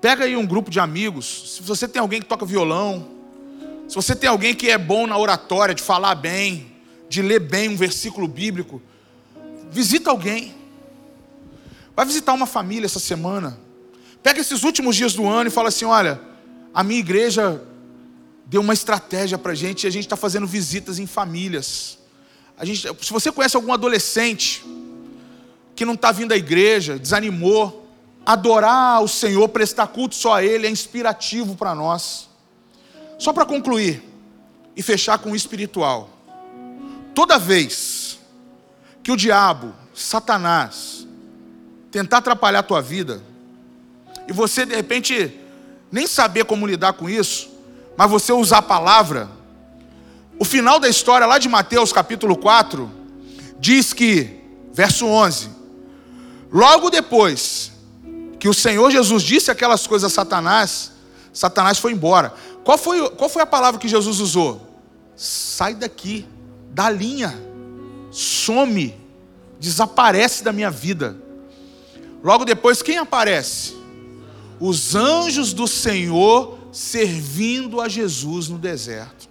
pega 0.00 0.26
aí 0.26 0.36
um 0.36 0.46
grupo 0.46 0.70
de 0.70 0.78
amigos. 0.78 1.56
Se 1.56 1.62
você 1.64 1.88
tem 1.88 2.00
alguém 2.00 2.20
que 2.20 2.28
toca 2.28 2.46
violão, 2.46 3.11
se 3.92 3.96
você 3.96 4.16
tem 4.16 4.30
alguém 4.30 4.54
que 4.54 4.70
é 4.70 4.78
bom 4.78 5.06
na 5.06 5.18
oratória, 5.18 5.74
de 5.74 5.82
falar 5.82 6.14
bem, 6.14 6.72
de 7.10 7.20
ler 7.20 7.40
bem 7.40 7.68
um 7.68 7.76
versículo 7.76 8.26
bíblico, 8.26 8.80
visita 9.70 10.08
alguém. 10.08 10.54
Vai 11.94 12.06
visitar 12.06 12.32
uma 12.32 12.46
família 12.46 12.86
essa 12.86 12.98
semana. 12.98 13.58
Pega 14.22 14.40
esses 14.40 14.62
últimos 14.62 14.96
dias 14.96 15.12
do 15.12 15.28
ano 15.28 15.48
e 15.48 15.50
fala 15.50 15.68
assim: 15.68 15.84
olha, 15.84 16.18
a 16.72 16.82
minha 16.82 17.00
igreja 17.00 17.62
deu 18.46 18.62
uma 18.62 18.72
estratégia 18.72 19.36
para 19.36 19.52
a 19.52 19.54
gente 19.54 19.84
e 19.84 19.86
a 19.86 19.90
gente 19.90 20.04
está 20.04 20.16
fazendo 20.16 20.46
visitas 20.46 20.98
em 20.98 21.06
famílias. 21.06 21.98
A 22.56 22.64
gente, 22.64 22.88
se 23.04 23.12
você 23.12 23.30
conhece 23.30 23.56
algum 23.56 23.74
adolescente 23.74 24.64
que 25.76 25.84
não 25.84 25.92
está 25.92 26.10
vindo 26.12 26.32
à 26.32 26.36
igreja, 26.38 26.98
desanimou, 26.98 27.86
adorar 28.24 29.02
o 29.02 29.08
Senhor, 29.08 29.46
prestar 29.50 29.88
culto 29.88 30.14
só 30.14 30.36
a 30.36 30.42
Ele 30.42 30.66
é 30.66 30.70
inspirativo 30.70 31.54
para 31.56 31.74
nós. 31.74 32.31
Só 33.22 33.32
para 33.32 33.46
concluir 33.46 34.02
e 34.74 34.82
fechar 34.82 35.16
com 35.16 35.30
o 35.30 35.36
espiritual. 35.36 36.10
Toda 37.14 37.38
vez 37.38 38.18
que 39.00 39.12
o 39.12 39.16
diabo 39.16 39.72
Satanás 39.94 41.06
tentar 41.88 42.18
atrapalhar 42.18 42.58
a 42.58 42.64
tua 42.64 42.82
vida, 42.82 43.22
e 44.26 44.32
você 44.32 44.66
de 44.66 44.74
repente 44.74 45.38
nem 45.88 46.04
saber 46.04 46.46
como 46.46 46.66
lidar 46.66 46.94
com 46.94 47.08
isso, 47.08 47.48
mas 47.96 48.10
você 48.10 48.32
usar 48.32 48.58
a 48.58 48.62
palavra, 48.62 49.30
o 50.36 50.44
final 50.44 50.80
da 50.80 50.88
história 50.88 51.24
lá 51.24 51.38
de 51.38 51.48
Mateus 51.48 51.92
capítulo 51.92 52.36
4 52.36 52.90
diz 53.60 53.92
que, 53.92 54.40
verso 54.72 55.06
11, 55.06 55.48
logo 56.50 56.90
depois 56.90 57.70
que 58.40 58.48
o 58.48 58.54
Senhor 58.54 58.90
Jesus 58.90 59.22
disse 59.22 59.48
aquelas 59.48 59.86
coisas 59.86 60.10
a 60.10 60.12
Satanás, 60.12 60.90
Satanás 61.32 61.78
foi 61.78 61.92
embora. 61.92 62.34
Qual 62.64 62.78
foi, 62.78 63.08
qual 63.10 63.28
foi 63.28 63.42
a 63.42 63.46
palavra 63.46 63.80
que 63.80 63.88
Jesus 63.88 64.20
usou? 64.20 64.60
Sai 65.16 65.74
daqui, 65.74 66.26
da 66.70 66.88
linha, 66.88 67.34
some, 68.10 68.94
desaparece 69.58 70.44
da 70.44 70.52
minha 70.52 70.70
vida. 70.70 71.16
Logo 72.22 72.44
depois, 72.44 72.82
quem 72.82 72.98
aparece? 72.98 73.76
Os 74.60 74.94
anjos 74.94 75.52
do 75.52 75.66
Senhor 75.66 76.58
servindo 76.70 77.80
a 77.80 77.88
Jesus 77.88 78.48
no 78.48 78.58
deserto. 78.58 79.28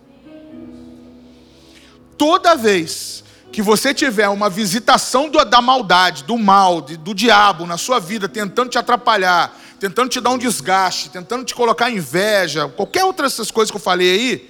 Toda 2.17 2.55
vez 2.55 3.23
que 3.51 3.61
você 3.61 3.93
tiver 3.93 4.29
uma 4.29 4.49
visitação 4.49 5.29
da 5.29 5.61
maldade, 5.61 6.23
do 6.23 6.37
mal, 6.37 6.81
do 6.81 7.13
diabo 7.13 7.65
na 7.65 7.77
sua 7.77 7.99
vida, 7.99 8.29
tentando 8.29 8.69
te 8.69 8.77
atrapalhar, 8.77 9.57
tentando 9.81 10.09
te 10.09 10.21
dar 10.21 10.29
um 10.29 10.37
desgaste, 10.37 11.09
tentando 11.09 11.43
te 11.43 11.55
colocar 11.55 11.89
inveja, 11.89 12.67
qualquer 12.67 13.03
outra 13.03 13.25
dessas 13.25 13.49
coisas 13.49 13.71
que 13.71 13.77
eu 13.77 13.81
falei 13.81 14.11
aí, 14.11 14.49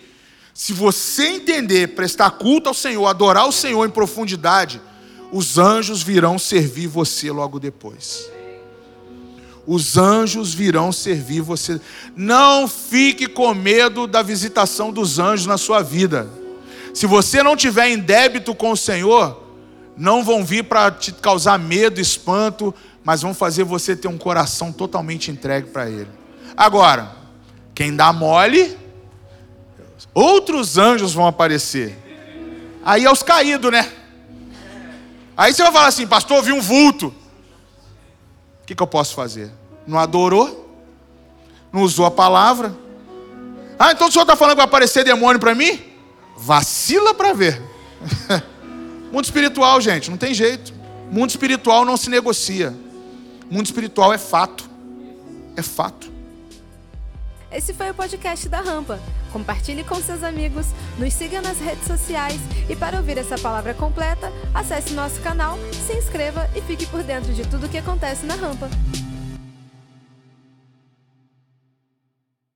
se 0.54 0.74
você 0.74 1.26
entender, 1.26 1.96
prestar 1.96 2.32
culto 2.32 2.68
ao 2.68 2.76
Senhor, 2.76 3.08
adorar 3.08 3.48
o 3.48 3.52
Senhor 3.54 3.86
em 3.86 3.90
profundidade, 3.90 4.82
os 5.32 5.58
anjos 5.58 6.04
virão 6.04 6.38
servir 6.38 6.88
você 6.88 7.32
logo 7.32 7.62
depois. 7.62 8.30
Os 9.66 9.96
anjos 9.96 10.54
virão 10.54 10.92
servir 10.92 11.40
você. 11.40 11.80
Não 12.14 12.68
fique 12.68 13.26
com 13.26 13.54
medo 13.54 14.08
da 14.08 14.22
visitação 14.22 14.92
dos 14.92 15.18
anjos 15.18 15.46
na 15.46 15.58
sua 15.58 15.82
vida. 15.82 16.30
Se 16.94 17.06
você 17.06 17.42
não 17.42 17.56
tiver 17.56 17.88
em 17.88 17.98
débito 17.98 18.54
com 18.54 18.72
o 18.72 18.78
Senhor, 18.78 19.42
não 19.98 20.24
vão 20.24 20.44
vir 20.44 20.64
para 20.64 20.92
te 20.92 21.12
causar 21.12 21.60
medo, 21.60 22.00
espanto, 22.00 22.74
mas 23.04 23.22
vão 23.22 23.34
fazer 23.34 23.64
você 23.64 23.96
ter 23.96 24.08
um 24.08 24.18
coração 24.18 24.72
totalmente 24.72 25.32
entregue 25.32 25.70
para 25.70 25.90
Ele. 25.90 26.10
Agora, 26.56 27.16
quem 27.74 27.96
dá 27.96 28.12
mole, 28.14 28.78
outros 30.14 30.78
anjos 30.78 31.14
vão 31.14 31.26
aparecer. 31.26 31.98
Aí 32.84 33.06
é 33.06 33.12
os 33.12 33.24
caídos, 33.24 33.72
né? 33.72 33.92
Aí 35.36 35.54
você 35.54 35.64
vai 35.64 35.72
falar 35.72 35.88
assim, 35.88 36.06
pastor, 36.06 36.38
eu 36.38 36.44
vi 36.44 36.52
um 36.52 36.62
vulto. 36.62 37.08
O 38.62 38.66
que, 38.66 38.76
que 38.76 38.84
eu 38.84 38.88
posso 38.88 39.16
fazer? 39.16 39.52
Não 39.88 39.98
adorou? 39.98 40.70
Não 41.72 41.82
usou 41.82 42.06
a 42.06 42.12
palavra? 42.12 42.76
Ah, 43.80 43.92
então 43.92 44.08
o 44.08 44.12
senhor 44.12 44.24
está 44.24 44.36
falando 44.36 44.56
que 44.56 44.62
vai 44.62 44.66
aparecer 44.66 45.04
demônio 45.04 45.40
para 45.40 45.56
mim? 45.56 45.82
Vacila 46.38 47.14
para 47.14 47.34
ver. 47.34 47.62
Mundo 49.12 49.26
espiritual, 49.26 49.82
gente, 49.82 50.10
não 50.10 50.18
tem 50.18 50.34
jeito. 50.34 50.74
Mundo 51.12 51.30
espiritual 51.30 51.84
não 51.84 51.98
se 51.98 52.10
negocia. 52.10 52.74
Mundo 53.50 53.66
espiritual 53.66 54.14
é 54.14 54.18
fato. 54.18 54.70
É 55.58 55.62
fato. 55.62 56.10
Esse 57.52 57.74
foi 57.74 57.90
o 57.90 57.94
podcast 57.94 58.48
da 58.48 58.62
Rampa. 58.62 58.98
Compartilhe 59.34 59.84
com 59.84 59.96
seus 59.96 60.24
amigos, 60.24 60.68
nos 60.98 61.14
siga 61.14 61.42
nas 61.42 61.60
redes 61.60 61.86
sociais 61.86 62.40
e 62.70 62.76
para 62.76 62.98
ouvir 62.98 63.18
essa 63.18 63.38
palavra 63.38 63.74
completa, 63.74 64.32
acesse 64.54 64.94
nosso 64.94 65.20
canal, 65.20 65.60
se 65.86 65.94
inscreva 65.94 66.50
e 66.56 66.62
fique 66.62 66.86
por 66.86 67.04
dentro 67.04 67.34
de 67.34 67.44
tudo 67.44 67.66
o 67.66 67.70
que 67.70 67.78
acontece 67.78 68.26
na 68.26 68.36
Rampa. 68.36 68.70